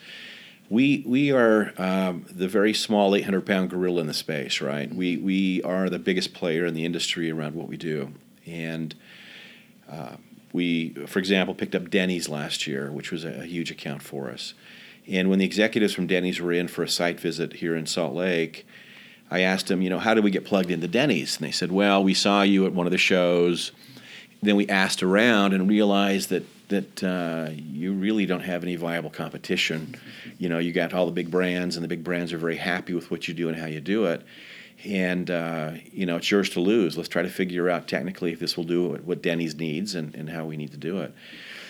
[0.71, 4.89] We we are um, the very small 800 pound gorilla in the space, right?
[4.93, 8.13] We we are the biggest player in the industry around what we do,
[8.45, 8.95] and
[9.91, 10.15] uh,
[10.53, 14.29] we, for example, picked up Denny's last year, which was a, a huge account for
[14.29, 14.53] us.
[15.09, 18.15] And when the executives from Denny's were in for a site visit here in Salt
[18.15, 18.65] Lake
[19.31, 21.37] I asked them, you know, how did we get plugged into Denny's?
[21.37, 23.71] And they said, well, we saw you at one of the shows.
[24.41, 29.09] Then we asked around and realized that that uh, you really don't have any viable
[29.09, 29.93] competition.
[30.37, 32.93] You know, you got all the big brands, and the big brands are very happy
[32.93, 34.23] with what you do and how you do it.
[34.85, 36.97] And uh, you know, it's yours to lose.
[36.97, 40.29] Let's try to figure out technically if this will do what Denny's needs and, and
[40.29, 41.13] how we need to do it.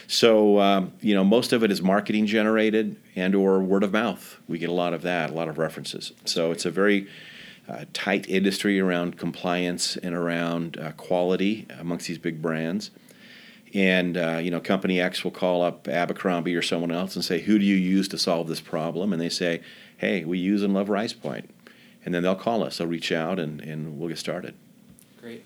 [0.08, 4.38] So um, you know, most of it is marketing generated and or word of mouth.
[4.48, 6.14] We get a lot of that, a lot of references.
[6.26, 7.08] So it's a very
[7.94, 12.92] tight industry around compliance and around uh, quality amongst these big brands.
[13.74, 17.40] And uh, you know, company X will call up Abercrombie or someone else and say,
[17.40, 19.62] "Who do you use to solve this problem?" And they say,
[19.98, 21.46] "Hey, we use and love RizePoint."
[22.04, 22.80] And then they'll call us.
[22.80, 24.56] They'll reach out, and, and we'll get started.
[25.22, 25.46] Great.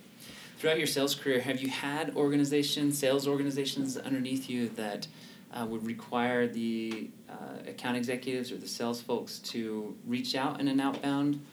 [0.57, 5.05] Throughout your sales career, have you had organizations, sales organizations underneath you that
[5.53, 10.67] uh, would require the uh, account executives or the sales folks to reach out in
[10.67, 11.45] an outbound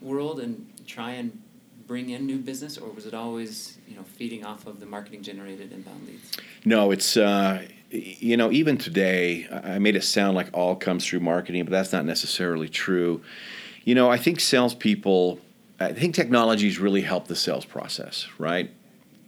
[0.00, 1.42] world and try and
[1.86, 5.22] bring in new business, or was it always you know feeding off of the marketing
[5.22, 6.32] generated inbound leads?
[6.64, 11.20] No, it's uh, you know even today I made it sound like all comes through
[11.20, 13.22] marketing, but that's not necessarily true.
[13.84, 15.38] You know, I think salespeople,
[15.78, 18.70] I think technologies really help the sales process, right?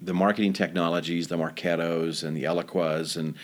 [0.02, 3.34] The marketing technologies, the Marketos and the Eloqua and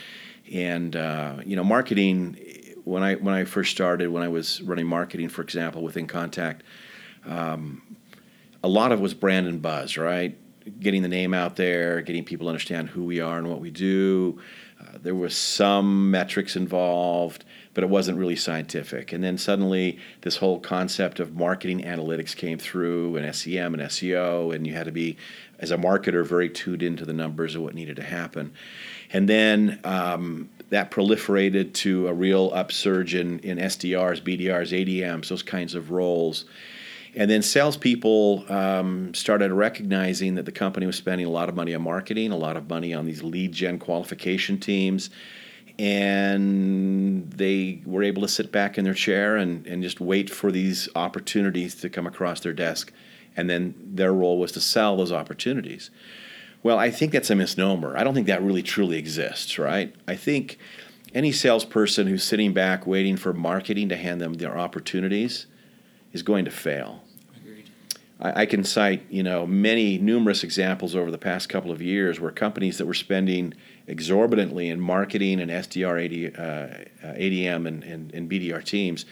[0.53, 2.39] and uh, you know marketing.
[2.85, 6.61] When I when I first started, when I was running marketing, for example, with inContact,
[7.27, 7.83] um,
[8.63, 10.37] a lot of it was brand and buzz, right?
[10.81, 13.71] Getting the name out there, getting people to understand who we are and what we
[13.71, 14.41] do.
[14.81, 19.13] Uh, there was some metrics involved, but it wasn't really scientific.
[19.13, 24.55] And then suddenly, this whole concept of marketing analytics came through, and SEM and SEO,
[24.55, 25.17] and you had to be,
[25.59, 28.53] as a marketer, very tuned into the numbers of what needed to happen.
[29.13, 35.43] And then um, that proliferated to a real upsurge in, in SDRs, BDRs, ADMs, those
[35.43, 36.47] kinds of roles.
[37.17, 41.75] And then salespeople um, started recognizing that the company was spending a lot of money
[41.75, 45.11] on marketing, a lot of money on these lead gen qualification teams.
[45.79, 50.51] And they were able to sit back in their chair and, and just wait for
[50.51, 52.93] these opportunities to come across their desk.
[53.37, 55.91] And then their role was to sell those opportunities.
[56.63, 57.97] Well, I think that's a misnomer.
[57.97, 59.95] I don't think that really truly exists, right?
[60.09, 60.59] I think
[61.13, 65.47] any salesperson who's sitting back waiting for marketing to hand them their opportunities
[66.15, 67.03] is going to fail.
[68.21, 72.21] I, I, can cite, you know, many numerous examples over the past couple of years
[72.21, 73.53] where companies that were spending
[73.87, 79.05] exorbitantly in marketing and SDR, AD, uh, ADM, and, and, and BDR teams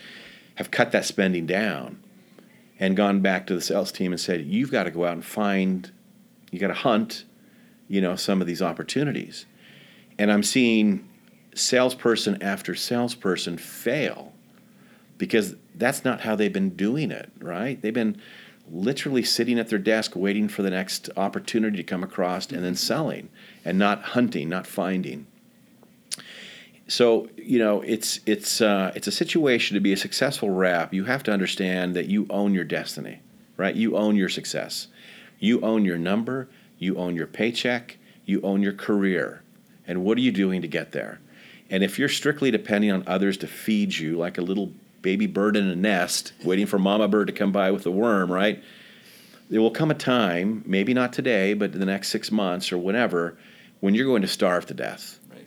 [0.55, 2.01] have cut that spending down
[2.79, 5.25] and gone back to the sales team and said, "You've got to go out and
[5.25, 5.91] find,
[6.51, 7.25] you got to hunt,
[7.87, 9.45] you know, some of these opportunities."
[10.17, 11.07] And I'm seeing
[11.55, 14.33] salesperson after salesperson fail
[15.17, 17.81] because that's not how they've been doing it, right?
[17.81, 18.21] They've been
[18.71, 22.75] literally sitting at their desk waiting for the next opportunity to come across and then
[22.75, 23.29] selling
[23.65, 25.27] and not hunting, not finding.
[26.87, 30.93] So you know it's it's uh, it's a situation to be a successful rep.
[30.93, 33.19] You have to understand that you own your destiny,
[33.57, 33.75] right?
[33.75, 34.87] You own your success.
[35.39, 36.49] You own your number.
[36.77, 37.97] You own your paycheck.
[38.25, 39.41] You own your career.
[39.87, 41.19] And what are you doing to get there?
[41.69, 44.71] And if you're strictly depending on others to feed you like a little
[45.03, 48.31] baby bird in a nest, waiting for mama bird to come by with a worm,
[48.31, 48.63] right?
[49.49, 52.79] There will come a time, maybe not today, but in the next six months or
[52.79, 53.37] whenever,
[53.81, 55.19] when you're going to starve to death.
[55.29, 55.45] Right.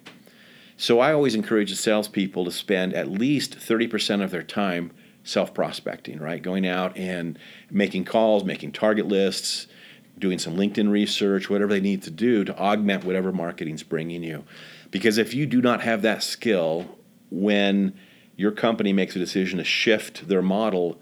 [0.76, 4.92] So I always encourage the salespeople to spend at least 30% of their time
[5.24, 6.40] self prospecting, right?
[6.40, 7.38] Going out and
[7.70, 9.66] making calls, making target lists,
[10.18, 14.44] doing some LinkedIn research, whatever they need to do to augment whatever marketing's bringing you.
[14.90, 16.96] Because if you do not have that skill
[17.30, 17.94] when
[18.36, 20.98] your company makes a decision to shift their model,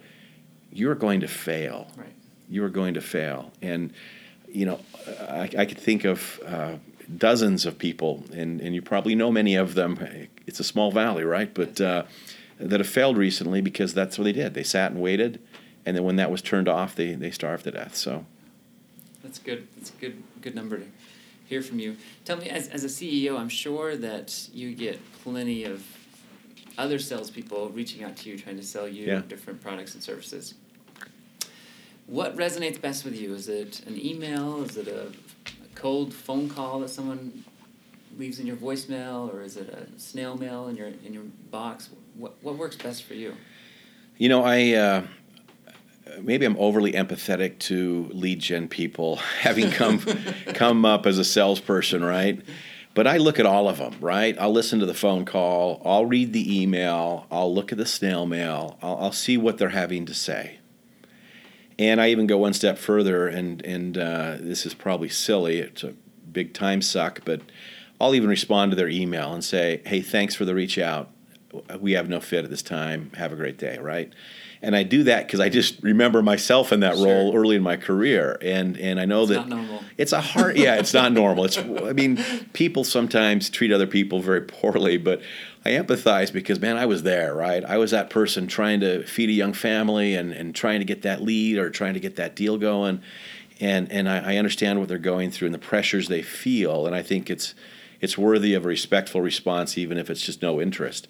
[0.73, 1.88] you're going to fail.
[1.97, 2.12] Right.
[2.49, 3.53] You are going to fail.
[3.61, 3.92] And,
[4.49, 4.81] you know,
[5.20, 6.77] I, I could think of uh,
[7.16, 10.29] dozens of people, and, and you probably know many of them.
[10.47, 11.53] It's a small valley, right?
[11.53, 12.05] But uh,
[12.59, 14.55] that have failed recently because that's what they did.
[14.55, 15.40] They sat and waited,
[15.85, 17.97] and then when that was turned off, they, they starved to death.
[17.97, 18.25] So
[19.23, 19.66] that's good.
[19.77, 20.85] That's a good good number to
[21.47, 21.97] hear from you.
[22.25, 25.85] Tell me, as, as a CEO, I'm sure that you get plenty of
[26.79, 29.23] other salespeople reaching out to you, trying to sell you yeah.
[29.27, 30.55] different products and services.
[32.07, 33.35] What resonates best with you?
[33.35, 34.63] Is it an email?
[34.63, 37.45] Is it a, a cold phone call that someone
[38.19, 41.89] leaves in your voicemail, or is it a snail mail in your in your box?
[42.17, 43.35] What what works best for you?
[44.19, 44.73] You know, I.
[44.73, 45.03] Uh,
[46.21, 49.99] maybe I'm overly empathetic to lead gen people, having come
[50.55, 52.41] come up as a salesperson, right?
[52.95, 54.37] But I look at all of them, right?
[54.39, 58.25] I'll listen to the phone call, I'll read the email, I'll look at the snail
[58.25, 60.59] mail, I'll, I'll see what they're having to say.
[61.77, 65.83] And I even go one step further, and, and uh, this is probably silly, it's
[65.83, 65.95] a
[66.31, 67.40] big time suck, but
[68.01, 71.11] I'll even respond to their email and say, hey, thanks for the reach out.
[71.81, 73.11] We have no fit at this time.
[73.15, 74.13] Have a great day, right?
[74.65, 77.06] And I do that because I just remember myself in that sure.
[77.06, 80.56] role early in my career, and and I know it's that it's a hard.
[80.56, 81.44] Yeah, it's not normal.
[81.44, 85.21] It's I mean, people sometimes treat other people very poorly, but
[85.65, 87.65] I empathize because man, I was there, right?
[87.65, 91.02] I was that person trying to feed a young family and and trying to get
[91.02, 93.02] that lead or trying to get that deal going,
[93.60, 96.96] and and I, I understand what they're going through and the pressures they feel, and
[96.96, 97.54] I think it's
[98.00, 101.08] it's worthy of a respectful response, even if it's just no interest.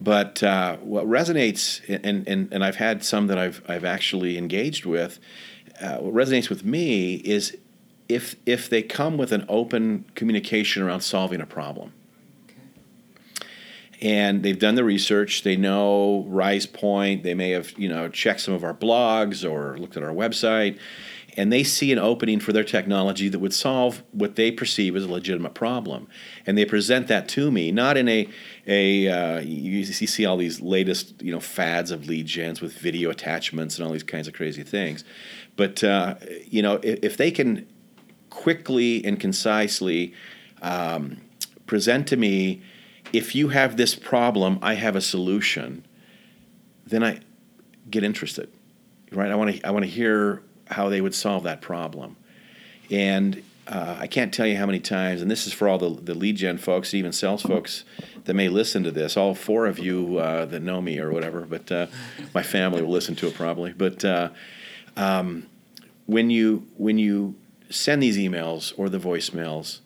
[0.00, 4.86] But uh, what resonates, and, and, and I've had some that I've, I've actually engaged
[4.86, 5.18] with,
[5.80, 7.56] uh, what resonates with me is
[8.08, 11.92] if, if they come with an open communication around solving a problem.
[14.00, 15.42] And they've done the research.
[15.42, 17.24] They know RizePoint.
[17.24, 20.78] They may have, you know, checked some of our blogs or looked at our website
[21.38, 25.04] and they see an opening for their technology that would solve what they perceive as
[25.04, 26.08] a legitimate problem,
[26.44, 28.28] and they present that to me, not in a
[28.66, 32.76] a uh, you, you see all these latest you know fads of lead gens with
[32.76, 35.04] video attachments and all these kinds of crazy things,
[35.54, 37.66] but uh, you know if, if, they can
[38.30, 40.12] quickly and concisely
[40.60, 41.18] um,
[41.66, 42.60] present to me,
[43.12, 45.86] if you have this problem, I have a solution,
[46.84, 47.20] then I
[47.88, 48.52] get interested,
[49.12, 49.30] right?
[49.30, 52.16] I want to I want to hear how they would solve that problem.
[52.90, 55.90] And uh, I can't tell you how many times, and this is for all the,
[55.90, 57.84] the lead gen folks, even sales folks
[58.24, 59.16] that may listen to this.
[59.16, 61.86] All four of you uh, that know me or whatever, but uh,
[62.34, 63.74] my family will listen to it probably.
[63.74, 64.30] But uh,
[64.96, 65.46] um,
[66.06, 67.34] when you when you
[67.68, 69.80] send these emails or the voicemails,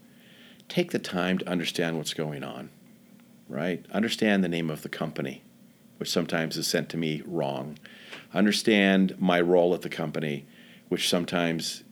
[0.69, 2.71] take the time to understand what's going on.
[3.49, 3.85] Right?
[3.91, 5.43] Understand the name of the company,
[5.99, 7.79] which sometimes is sent to me wrong.
[8.33, 10.47] Understand my role at the company
[10.93, 11.83] which sometimes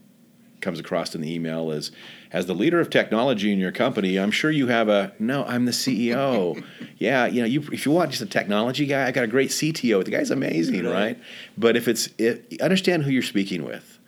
[0.61, 1.91] comes across in the email as
[2.33, 5.65] as the leader of technology in your company i'm sure you have a no i'm
[5.65, 6.63] the ceo
[6.99, 9.49] yeah you know you if you want just a technology guy i got a great
[9.49, 11.19] cto the guy's amazing right, right?
[11.57, 13.99] but if it's it, understand who you're speaking with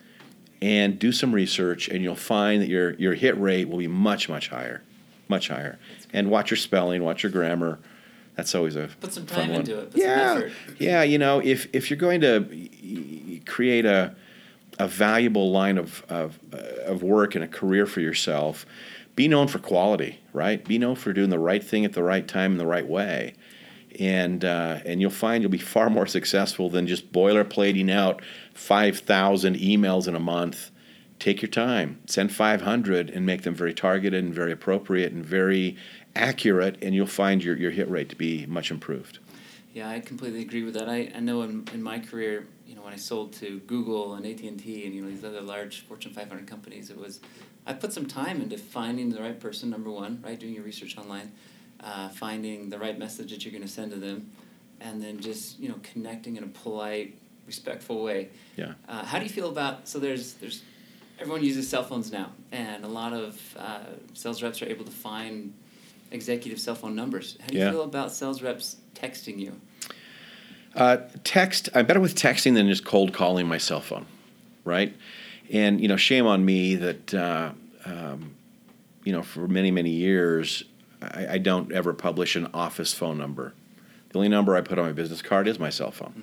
[0.61, 4.29] and do some research and you'll find that your your hit rate will be much
[4.29, 4.83] much higher
[5.27, 5.79] much higher.
[6.11, 7.79] And watch your spelling watch your grammar.
[8.35, 9.91] That's always a put some time into it.
[9.91, 14.15] Put yeah yeah you know if if you're going to create a
[14.79, 18.65] a valuable line of, of, uh, of work and a career for yourself,
[19.15, 20.63] be known for quality, right?
[20.63, 23.35] Be known for doing the right thing at the right time in the right way.
[23.99, 28.21] And, uh, and you'll find you'll be far more successful than just boilerplating out
[28.53, 30.71] 5,000 emails in a month.
[31.19, 35.77] Take your time, send 500 and make them very targeted and very appropriate and very
[36.15, 39.19] accurate, and you'll find your, your hit rate to be much improved.
[39.73, 40.89] Yeah, I completely agree with that.
[40.89, 42.47] I, I know in, in my career,
[42.83, 45.85] when I sold to Google and AT and T and you know these other large
[45.87, 47.21] Fortune 500 companies, it was
[47.65, 49.69] I put some time into finding the right person.
[49.69, 51.31] Number one, right, doing your research online,
[51.79, 54.31] uh, finding the right message that you're going to send to them,
[54.81, 57.17] and then just you know connecting in a polite,
[57.47, 58.29] respectful way.
[58.57, 58.73] Yeah.
[58.87, 60.61] Uh, how do you feel about so there's there's
[61.19, 63.79] everyone uses cell phones now, and a lot of uh,
[64.13, 65.53] sales reps are able to find
[66.11, 67.37] executive cell phone numbers.
[67.39, 67.71] How do you yeah.
[67.71, 69.59] feel about sales reps texting you?
[70.75, 71.69] Uh, text.
[71.75, 74.05] I'm better with texting than just cold calling my cell phone,
[74.63, 74.95] right?
[75.51, 77.51] And you know, shame on me that uh,
[77.85, 78.35] um,
[79.03, 80.63] you know for many many years
[81.11, 83.53] I, I, don't ever publish an office phone number.
[84.09, 86.13] The only number I put on my business card is my cell phone.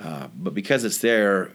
[0.00, 0.08] Mm-hmm.
[0.08, 1.52] Uh, but because it's there,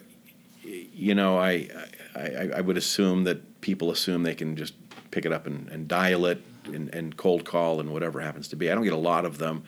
[0.64, 1.70] you know, I,
[2.16, 4.74] I, I would assume that people assume they can just
[5.11, 8.55] pick it up and, and dial it and, and cold call and whatever happens to
[8.55, 8.70] be.
[8.70, 9.64] I don't get a lot of them,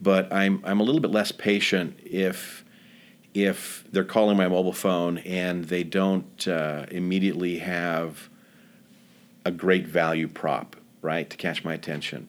[0.00, 2.64] but I'm I'm a little bit less patient if
[3.34, 8.28] if they're calling my mobile phone and they don't uh, immediately have
[9.44, 12.28] a great value prop right to catch my attention,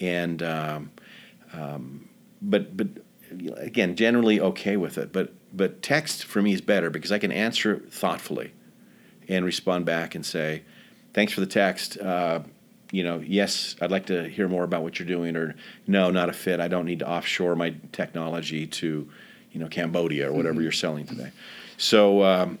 [0.00, 0.90] and um,
[1.52, 2.08] um,
[2.40, 2.88] but but
[3.56, 7.32] again generally okay with it, but but text for me is better because I can
[7.32, 8.52] answer thoughtfully
[9.28, 10.62] and respond back and say,
[11.14, 11.98] thanks for the text.
[11.98, 12.40] Uh,
[12.96, 15.54] you know, yes, I'd like to hear more about what you're doing, or
[15.86, 16.60] no, not a fit.
[16.60, 19.06] I don't need to offshore my technology to,
[19.52, 20.62] you know, Cambodia or whatever mm-hmm.
[20.62, 21.30] you're selling today.
[21.76, 22.58] So, um,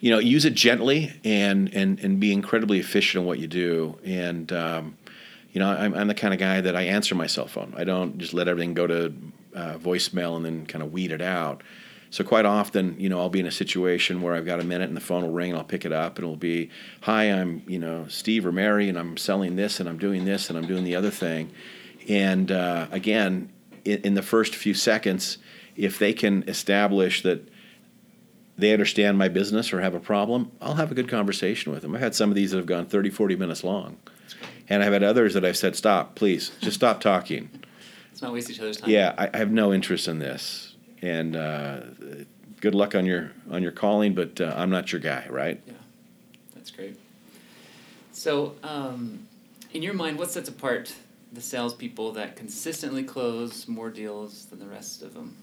[0.00, 3.96] you know, use it gently and and and be incredibly efficient in what you do.
[4.04, 4.96] And um,
[5.52, 7.74] you know, I'm, I'm the kind of guy that I answer my cell phone.
[7.76, 9.14] I don't just let everything go to
[9.54, 11.62] uh, voicemail and then kind of weed it out.
[12.12, 14.88] So quite often, you know, I'll be in a situation where I've got a minute
[14.88, 16.68] and the phone will ring and I'll pick it up and it'll be,
[17.00, 20.50] "Hi, I'm you know Steve or Mary and I'm selling this and I'm doing this
[20.50, 21.50] and I'm doing the other thing,"
[22.06, 23.50] and uh, again,
[23.86, 25.38] in, in the first few seconds,
[25.74, 27.48] if they can establish that
[28.58, 31.94] they understand my business or have a problem, I'll have a good conversation with them.
[31.94, 33.96] I've had some of these that have gone 30, 40 minutes long.
[34.68, 37.48] And I've had others that I've said, stop, please, just stop talking.
[38.10, 38.90] Let's not waste each other's time.
[38.90, 40.71] Yeah, I, I have no interest in this
[41.02, 41.80] and uh,
[42.60, 45.60] good luck on your on your calling, but uh, I'm not your guy, right?
[45.66, 45.74] Yeah,
[46.54, 46.98] that's great.
[48.12, 49.26] So, um,
[49.72, 50.94] in your mind, what sets apart
[51.32, 55.36] the salespeople that consistently close more deals than the rest of them?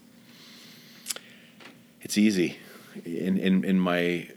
[2.00, 2.58] It's easy.
[3.04, 4.28] In in, in my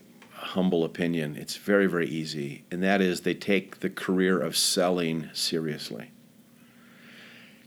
[0.43, 1.36] humble opinion.
[1.38, 6.11] It's very, very easy, and that is they take the career of selling seriously.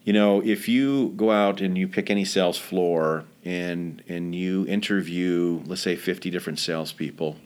[0.04, 4.66] You know, if you go out and you pick any sales floor and and you
[4.66, 7.36] interview, let's say, 50 different salespeople,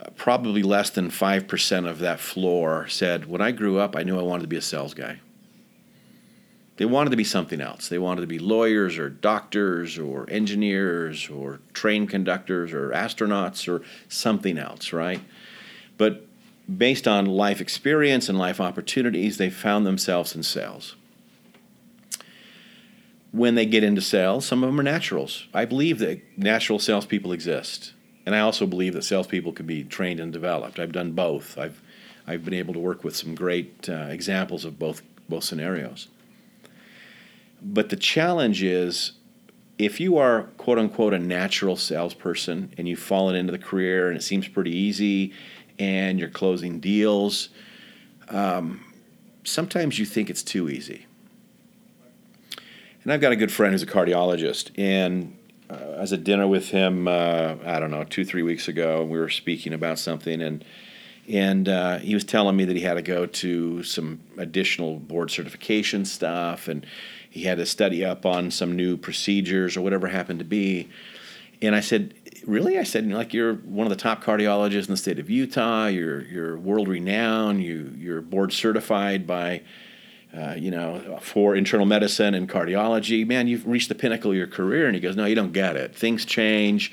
[0.00, 4.18] uh, probably less than 5% of that floor said, When I grew up, I knew
[4.18, 5.18] I wanted to be a sales guy.
[6.76, 7.88] They wanted to be something else.
[7.88, 13.82] They wanted to be lawyers or doctors or engineers or train conductors or astronauts or
[14.08, 15.20] something else, right?
[15.96, 16.24] But
[16.72, 20.94] based on life experience and life opportunities, they found themselves in sales.
[23.30, 25.46] When they get into sales, some of them are naturals.
[25.52, 27.92] I believe that natural salespeople exist.
[28.24, 30.78] And I also believe that salespeople can be trained and developed.
[30.78, 31.56] I've done both.
[31.58, 31.80] I've,
[32.26, 36.08] I've been able to work with some great uh, examples of both, both scenarios.
[37.60, 39.12] But the challenge is
[39.78, 44.16] if you are quote unquote a natural salesperson and you've fallen into the career and
[44.16, 45.32] it seems pretty easy
[45.78, 47.48] and you're closing deals,
[48.28, 48.84] um,
[49.44, 51.06] sometimes you think it's too easy.
[53.08, 55.34] And I've got a good friend who's a cardiologist, and
[55.70, 59.00] uh, I was at dinner with him, uh, I don't know, two, three weeks ago,
[59.00, 60.62] and we were speaking about something, and
[61.26, 65.30] and uh, he was telling me that he had to go to some additional board
[65.30, 66.84] certification stuff, and
[67.30, 70.90] he had to study up on some new procedures or whatever happened to be.
[71.62, 72.12] And I said,
[72.46, 75.86] "Really?" I said, "Like you're one of the top cardiologists in the state of Utah.
[75.86, 77.64] You're you're world renowned.
[77.64, 79.62] You you're board certified by."
[80.36, 84.46] Uh, you know, for internal medicine and cardiology, man, you've reached the pinnacle of your
[84.46, 84.86] career.
[84.86, 85.96] And he goes, No, you don't get it.
[85.96, 86.92] Things change,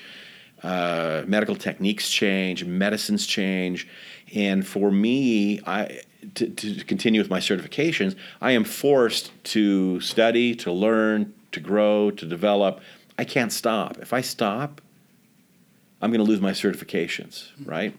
[0.64, 3.88] uh, medical techniques change, medicines change.
[4.34, 6.02] And for me, I,
[6.36, 12.12] to, to continue with my certifications, I am forced to study, to learn, to grow,
[12.12, 12.80] to develop.
[13.18, 13.98] I can't stop.
[13.98, 14.82] If I stop,
[16.02, 17.98] I'm going to lose my certifications, right?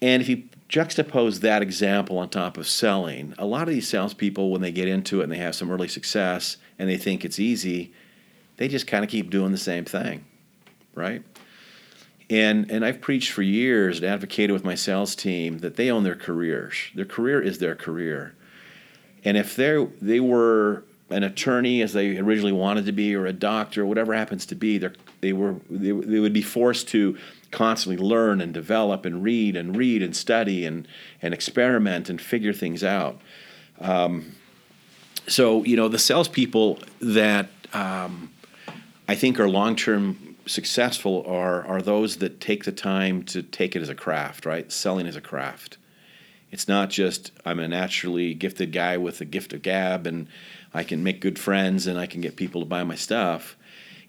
[0.00, 4.50] And if you juxtapose that example on top of selling, a lot of these salespeople,
[4.50, 7.38] when they get into it and they have some early success and they think it's
[7.38, 7.92] easy,
[8.56, 10.24] they just kind of keep doing the same thing,
[10.94, 11.22] right?
[12.30, 16.04] And, and I've preached for years and advocated with my sales team that they own
[16.04, 16.76] their careers.
[16.94, 18.34] Their career is their career.
[19.24, 23.32] And if they they were an attorney as they originally wanted to be, or a
[23.32, 24.78] doctor, whatever happens to be,
[25.20, 27.18] they were they, they would be forced to
[27.52, 30.88] constantly learn and develop and read and read and study and
[31.20, 33.20] and experiment and figure things out.
[33.80, 34.32] Um,
[35.28, 38.32] so you know the salespeople that um,
[39.08, 43.76] I think are long term successful are are those that take the time to take
[43.76, 44.72] it as a craft, right?
[44.72, 45.76] Selling as a craft.
[46.50, 50.26] It's not just I'm a naturally gifted guy with a gift of gab and
[50.74, 53.56] I can make good friends and I can get people to buy my stuff.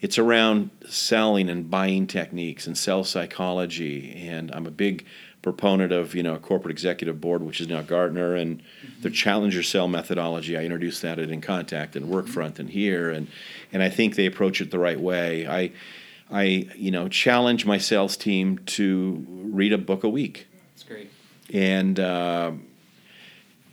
[0.03, 4.27] It's around selling and buying techniques and sales psychology.
[4.27, 5.05] And I'm a big
[5.41, 9.01] proponent of you know a corporate executive board, which is now Gartner, and mm-hmm.
[9.01, 10.57] the Challenger Sell methodology.
[10.57, 13.29] I introduced that at InContact and Workfront and here, and
[13.71, 15.47] and I think they approach it the right way.
[15.47, 15.71] I
[16.29, 20.47] I, you know, challenge my sales team to read a book a week.
[20.73, 21.11] That's great.
[21.53, 22.51] And uh,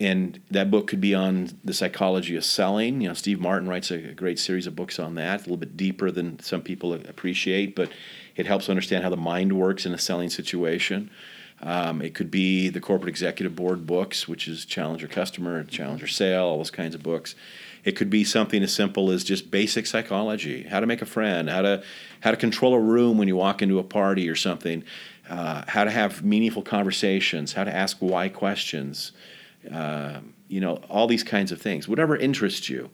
[0.00, 3.02] and that book could be on the psychology of selling.
[3.02, 5.76] You know, Steve Martin writes a, great series of books on that, a little bit
[5.76, 7.92] deeper than some people appreciate, but
[8.34, 11.10] it helps understand how the mind works in a selling situation.
[11.62, 16.42] Um, it could be the corporate executive board books, which is Challenger Customer, Challenger Sale,
[16.42, 17.34] all those kinds of books.
[17.84, 21.50] It could be something as simple as just basic psychology, how to make a friend,
[21.50, 21.82] how to
[22.20, 24.84] how to control a room when you walk into a party or something,
[25.28, 29.12] uh, how to have meaningful conversations, how to ask why questions,
[29.72, 31.88] uh, you know, all these kinds of things.
[31.88, 32.90] Whatever interests you,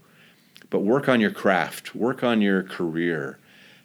[0.70, 3.38] but work on your craft, work on your career,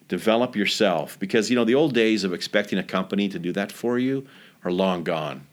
[0.08, 3.72] develop yourself because you know the old days of expecting a company to do that
[3.72, 4.28] for you
[4.64, 5.48] are long gone.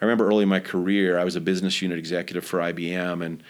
[0.00, 3.42] I remember early in my career, I was a business unit executive for IBM, and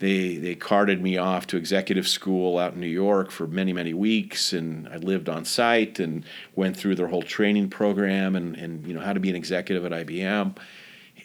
[0.00, 3.94] they they carted me off to executive school out in New York for many many
[3.94, 6.24] weeks, and I lived on site and
[6.56, 9.84] went through their whole training program and and you know how to be an executive
[9.84, 10.56] at IBM,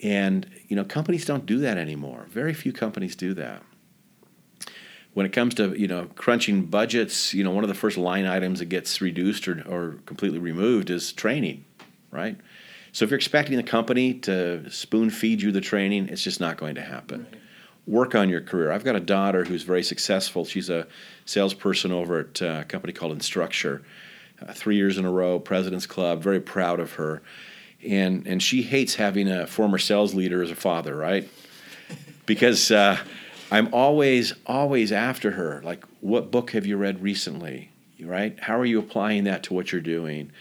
[0.04, 2.26] and you know companies don't do that anymore.
[2.30, 3.64] Very few companies do that.
[5.14, 8.26] When it comes to you know crunching budgets, you know one of the first line
[8.26, 11.66] items that gets reduced or, or completely removed is training,
[12.12, 12.38] right?
[12.92, 16.58] So if you're expecting the company to spoon feed you the training, it's just not
[16.58, 17.28] going to happen.
[17.32, 17.42] Right
[17.88, 18.72] work on your career.
[18.72, 20.46] I've got a daughter who's very successful.
[20.46, 20.86] She's a
[21.26, 23.84] salesperson over at uh, a company called Instructure.
[24.40, 26.22] Uh, three years in a row, President's Club.
[26.22, 27.24] Very proud of her,
[27.86, 31.30] and and she hates having a former sales leader as a father, right?
[32.26, 32.98] Because uh,
[33.52, 35.62] I'm always always after her.
[35.64, 37.72] Like, what book have you read recently?
[38.00, 38.40] Right?
[38.40, 40.32] How are you applying that to what you're doing?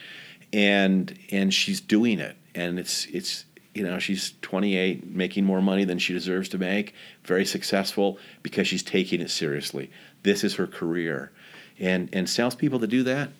[0.53, 5.85] and and she's doing it, and it's it's you know she's 28, making more money
[5.85, 9.91] than she deserves to make, very successful because she's taking it seriously.
[10.23, 11.31] This is her career,
[11.79, 13.31] and and salespeople that do that,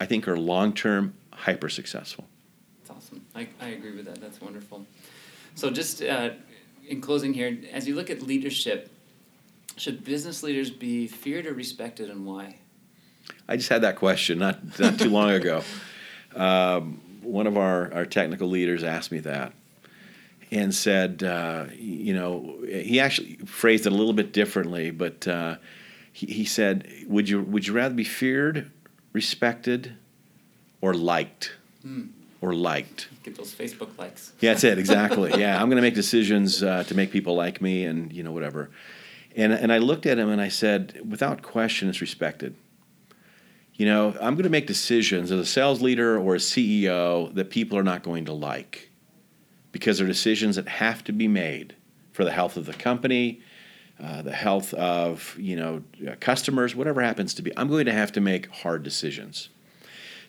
[0.00, 2.26] I think, are long term hyper successful.
[3.34, 4.20] I, I agree with that.
[4.20, 4.86] That's wonderful.
[5.54, 6.30] So just uh,
[6.86, 8.90] in closing here, as you look at leadership,
[9.76, 12.56] should business leaders be feared or respected, and why?
[13.48, 15.62] I just had that question not not too long ago.
[16.34, 19.52] Um, one of our, our technical leaders asked me that
[20.50, 25.56] and said, uh, you know, he actually phrased it a little bit differently, but uh,
[26.12, 28.70] he, he said, would you would you rather be feared,
[29.12, 29.94] respected,
[30.80, 31.52] or liked?
[31.82, 32.06] Hmm.
[32.40, 33.08] Or liked.
[33.22, 34.32] Get those Facebook likes.
[34.40, 35.32] Yeah, that's it exactly.
[35.38, 38.32] yeah, I'm going to make decisions uh, to make people like me, and you know
[38.32, 38.70] whatever.
[39.36, 42.56] And and I looked at him and I said, without question, it's respected.
[43.74, 47.50] You know, I'm going to make decisions as a sales leader or a CEO that
[47.50, 48.90] people are not going to like
[49.72, 51.74] because they're decisions that have to be made
[52.12, 53.40] for the health of the company,
[53.98, 55.82] uh, the health of you know
[56.20, 57.56] customers, whatever happens to be.
[57.56, 59.48] I'm going to have to make hard decisions.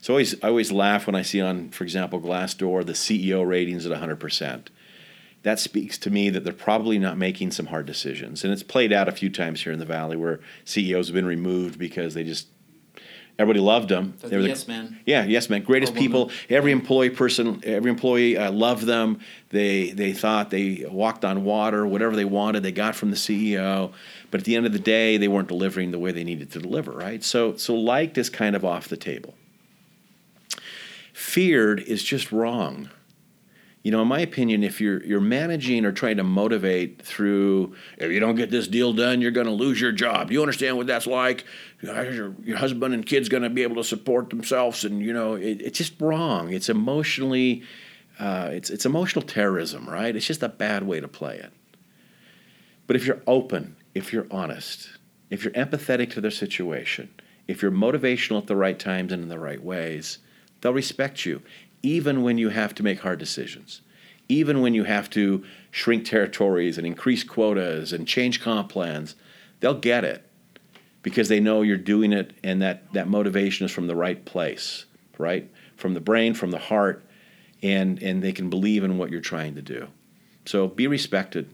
[0.03, 3.47] So I always, I always laugh when I see on, for example, Glassdoor, the CEO
[3.47, 4.67] ratings at 100%.
[5.43, 8.43] That speaks to me that they're probably not making some hard decisions.
[8.43, 11.25] And it's played out a few times here in the Valley where CEOs have been
[11.25, 12.47] removed because they just
[13.39, 14.15] Everybody loved them.
[14.21, 14.99] they were the yes man.
[15.05, 15.63] Yeah, yes man.
[15.63, 16.29] Greatest people.
[16.49, 19.21] Every employee person, every employee uh, loved them.
[19.49, 21.87] They they thought they walked on water.
[21.87, 23.91] Whatever they wanted, they got from the CEO.
[24.29, 26.59] But at the end of the day, they weren't delivering the way they needed to
[26.59, 26.91] deliver.
[26.91, 27.23] Right.
[27.23, 29.33] So so liked is kind of off the table.
[31.14, 32.89] Feared is just wrong
[33.84, 38.11] you know, in my opinion, if you're you're managing or trying to motivate through, if
[38.11, 40.32] you don't get this deal done, you're going to lose your job.
[40.32, 41.43] You understand what that's like?
[41.82, 45.34] Your, your husband and kids going to be able to support themselves, and you know,
[45.34, 46.53] it, it's just wrong.
[46.53, 47.64] It's emotionally,
[48.20, 50.16] uh, it's it's emotional terrorism, right?
[50.16, 51.51] It's just a bad way to play it.
[52.88, 54.91] But if you're open, if you're honest,
[55.30, 57.14] if you're empathetic to their situation,
[57.49, 60.20] if you're motivational at the right times and in the right ways,
[60.64, 61.41] they'll respect you
[61.84, 63.82] even when you have to make hard decisions,
[64.30, 69.16] even when you have to shrink territories and increase quotas and change comp plans,
[69.59, 70.28] they'll get it
[71.03, 74.86] because they know you're doing it and that, that motivation is from the right place,
[75.18, 75.51] right?
[75.76, 77.03] From the brain, from the heart,
[77.61, 79.88] and, and they can believe in what you're trying to do.
[80.45, 81.53] So be respected.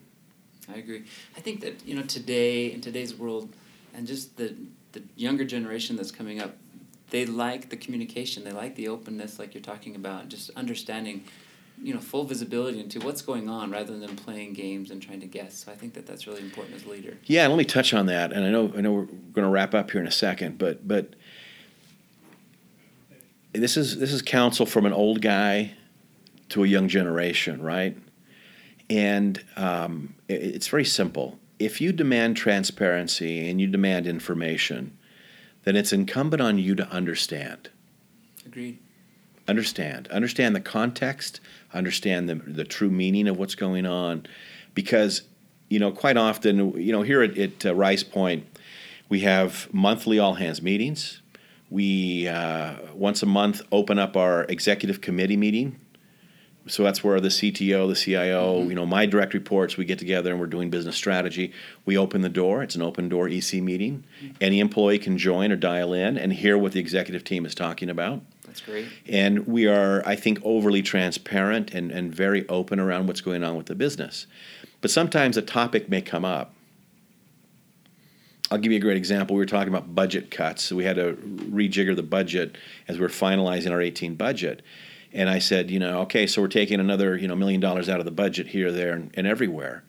[0.71, 1.03] I agree.
[1.35, 3.49] I think that, you know, today, in today's world,
[3.95, 4.55] and just the,
[4.91, 6.55] the younger generation that's coming up,
[7.11, 11.23] they like the communication they like the openness like you're talking about just understanding
[11.81, 15.27] you know full visibility into what's going on rather than playing games and trying to
[15.27, 15.63] guess.
[15.63, 17.17] So i think that that's really important as a leader.
[17.25, 19.73] Yeah let me touch on that and i know i know we're going to wrap
[19.73, 21.15] up here in a second but but
[23.53, 25.73] this is this is counsel from an old guy
[26.49, 27.97] to a young generation right?
[28.89, 31.37] And um, it, it's very simple.
[31.59, 34.97] If you demand transparency and you demand information
[35.63, 37.69] then it's incumbent on you to understand.
[38.45, 38.79] Agreed.
[39.47, 40.07] Understand.
[40.09, 41.41] Understand the context,
[41.73, 44.25] understand the, the true meaning of what's going on.
[44.73, 45.23] Because,
[45.69, 48.43] you know, quite often, you know, here at, at uh, RizePoint,
[49.09, 51.21] we have monthly all hands meetings.
[51.69, 55.79] We, uh, once a month, open up our executive committee meeting
[56.67, 58.69] so that's where the CTO, the CIO, mm-hmm.
[58.69, 61.51] you know, my direct reports, we get together and we're doing business strategy.
[61.85, 62.61] We open the door.
[62.61, 64.03] It's an open door EC meeting.
[64.21, 64.33] Mm-hmm.
[64.41, 67.89] Any employee can join or dial in and hear what the executive team is talking
[67.89, 68.21] about.
[68.45, 68.87] That's great.
[69.07, 73.55] And we are, I think, overly transparent and, and very open around what's going on
[73.55, 74.27] with the business.
[74.81, 76.53] But sometimes a topic may come up.
[78.51, 79.35] I'll give you a great example.
[79.35, 80.63] We were talking about budget cuts.
[80.63, 82.57] So we had to rejigger the budget
[82.87, 84.63] as we are finalizing our 18 budget.
[85.13, 87.99] And I said, you know, okay, so we're taking another, you know, million dollars out
[87.99, 89.83] of the budget here, there, and, and everywhere.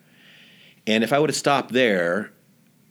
[0.87, 2.31] And if I would have stopped there,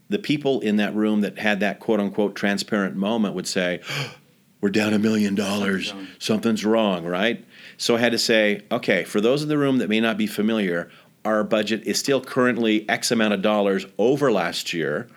[0.09, 4.14] the people in that room that had that quote unquote transparent moment would say, oh,
[4.61, 5.95] we're down a million dollars.
[6.18, 7.45] Something's wrong, right?
[7.78, 10.26] So I had to say, okay, for those in the room that may not be
[10.26, 10.91] familiar,
[11.24, 15.09] our budget is still currently X amount of dollars over last year.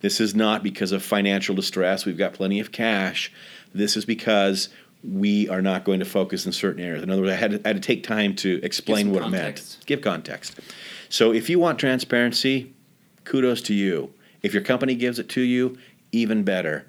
[0.00, 2.06] This is not because of financial distress.
[2.06, 3.30] We've got plenty of cash.
[3.74, 4.70] This is because
[5.02, 7.02] we are not going to focus in certain areas.
[7.02, 9.74] In other words, I had to, I had to take time to explain what context.
[9.74, 9.86] it meant.
[9.86, 10.60] Give context.
[11.08, 12.72] So if you want transparency,
[13.24, 14.12] kudos to you.
[14.42, 15.78] If your company gives it to you,
[16.12, 16.86] even better.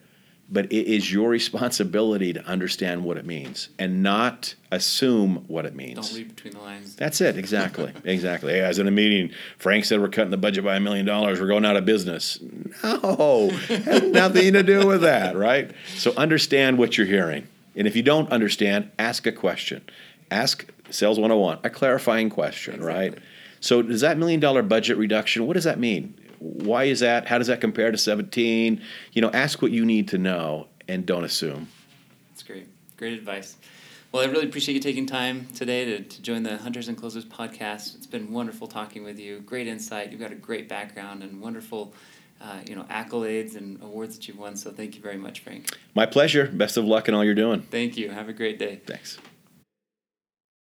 [0.53, 5.74] But it is your responsibility to understand what it means and not assume what it
[5.74, 6.09] means.
[6.09, 6.93] Don't read between the lines.
[6.97, 7.93] That's it, exactly.
[8.03, 8.53] exactly.
[8.53, 9.32] Hey, I was in a meeting.
[9.57, 11.39] Frank said we're cutting the budget by a million dollars.
[11.39, 12.38] We're going out of business.
[12.84, 15.72] No, has nothing to do with that, right?
[15.95, 17.47] So understand what you're hearing.
[17.76, 19.84] And if you don't understand, ask a question.
[20.30, 22.93] Ask Sales 101, a clarifying question, Exactly.
[23.09, 23.19] right?
[23.59, 26.15] So, does that million dollar budget reduction, what does that mean?
[26.39, 27.28] Why is that?
[27.28, 28.82] How does that compare to 17?
[29.13, 31.67] You know, ask what you need to know and don't assume.
[32.30, 32.67] That's great.
[32.97, 33.55] Great advice.
[34.11, 37.24] Well, I really appreciate you taking time today to, to join the Hunters and Closers
[37.24, 37.95] podcast.
[37.95, 39.39] It's been wonderful talking with you.
[39.39, 40.11] Great insight.
[40.11, 41.93] You've got a great background and wonderful,
[42.41, 44.55] uh, you know, accolades and awards that you've won.
[44.55, 45.77] So thank you very much, Frank.
[45.93, 46.47] My pleasure.
[46.47, 47.61] Best of luck in all you're doing.
[47.61, 48.09] Thank you.
[48.09, 48.81] Have a great day.
[48.85, 49.17] Thanks.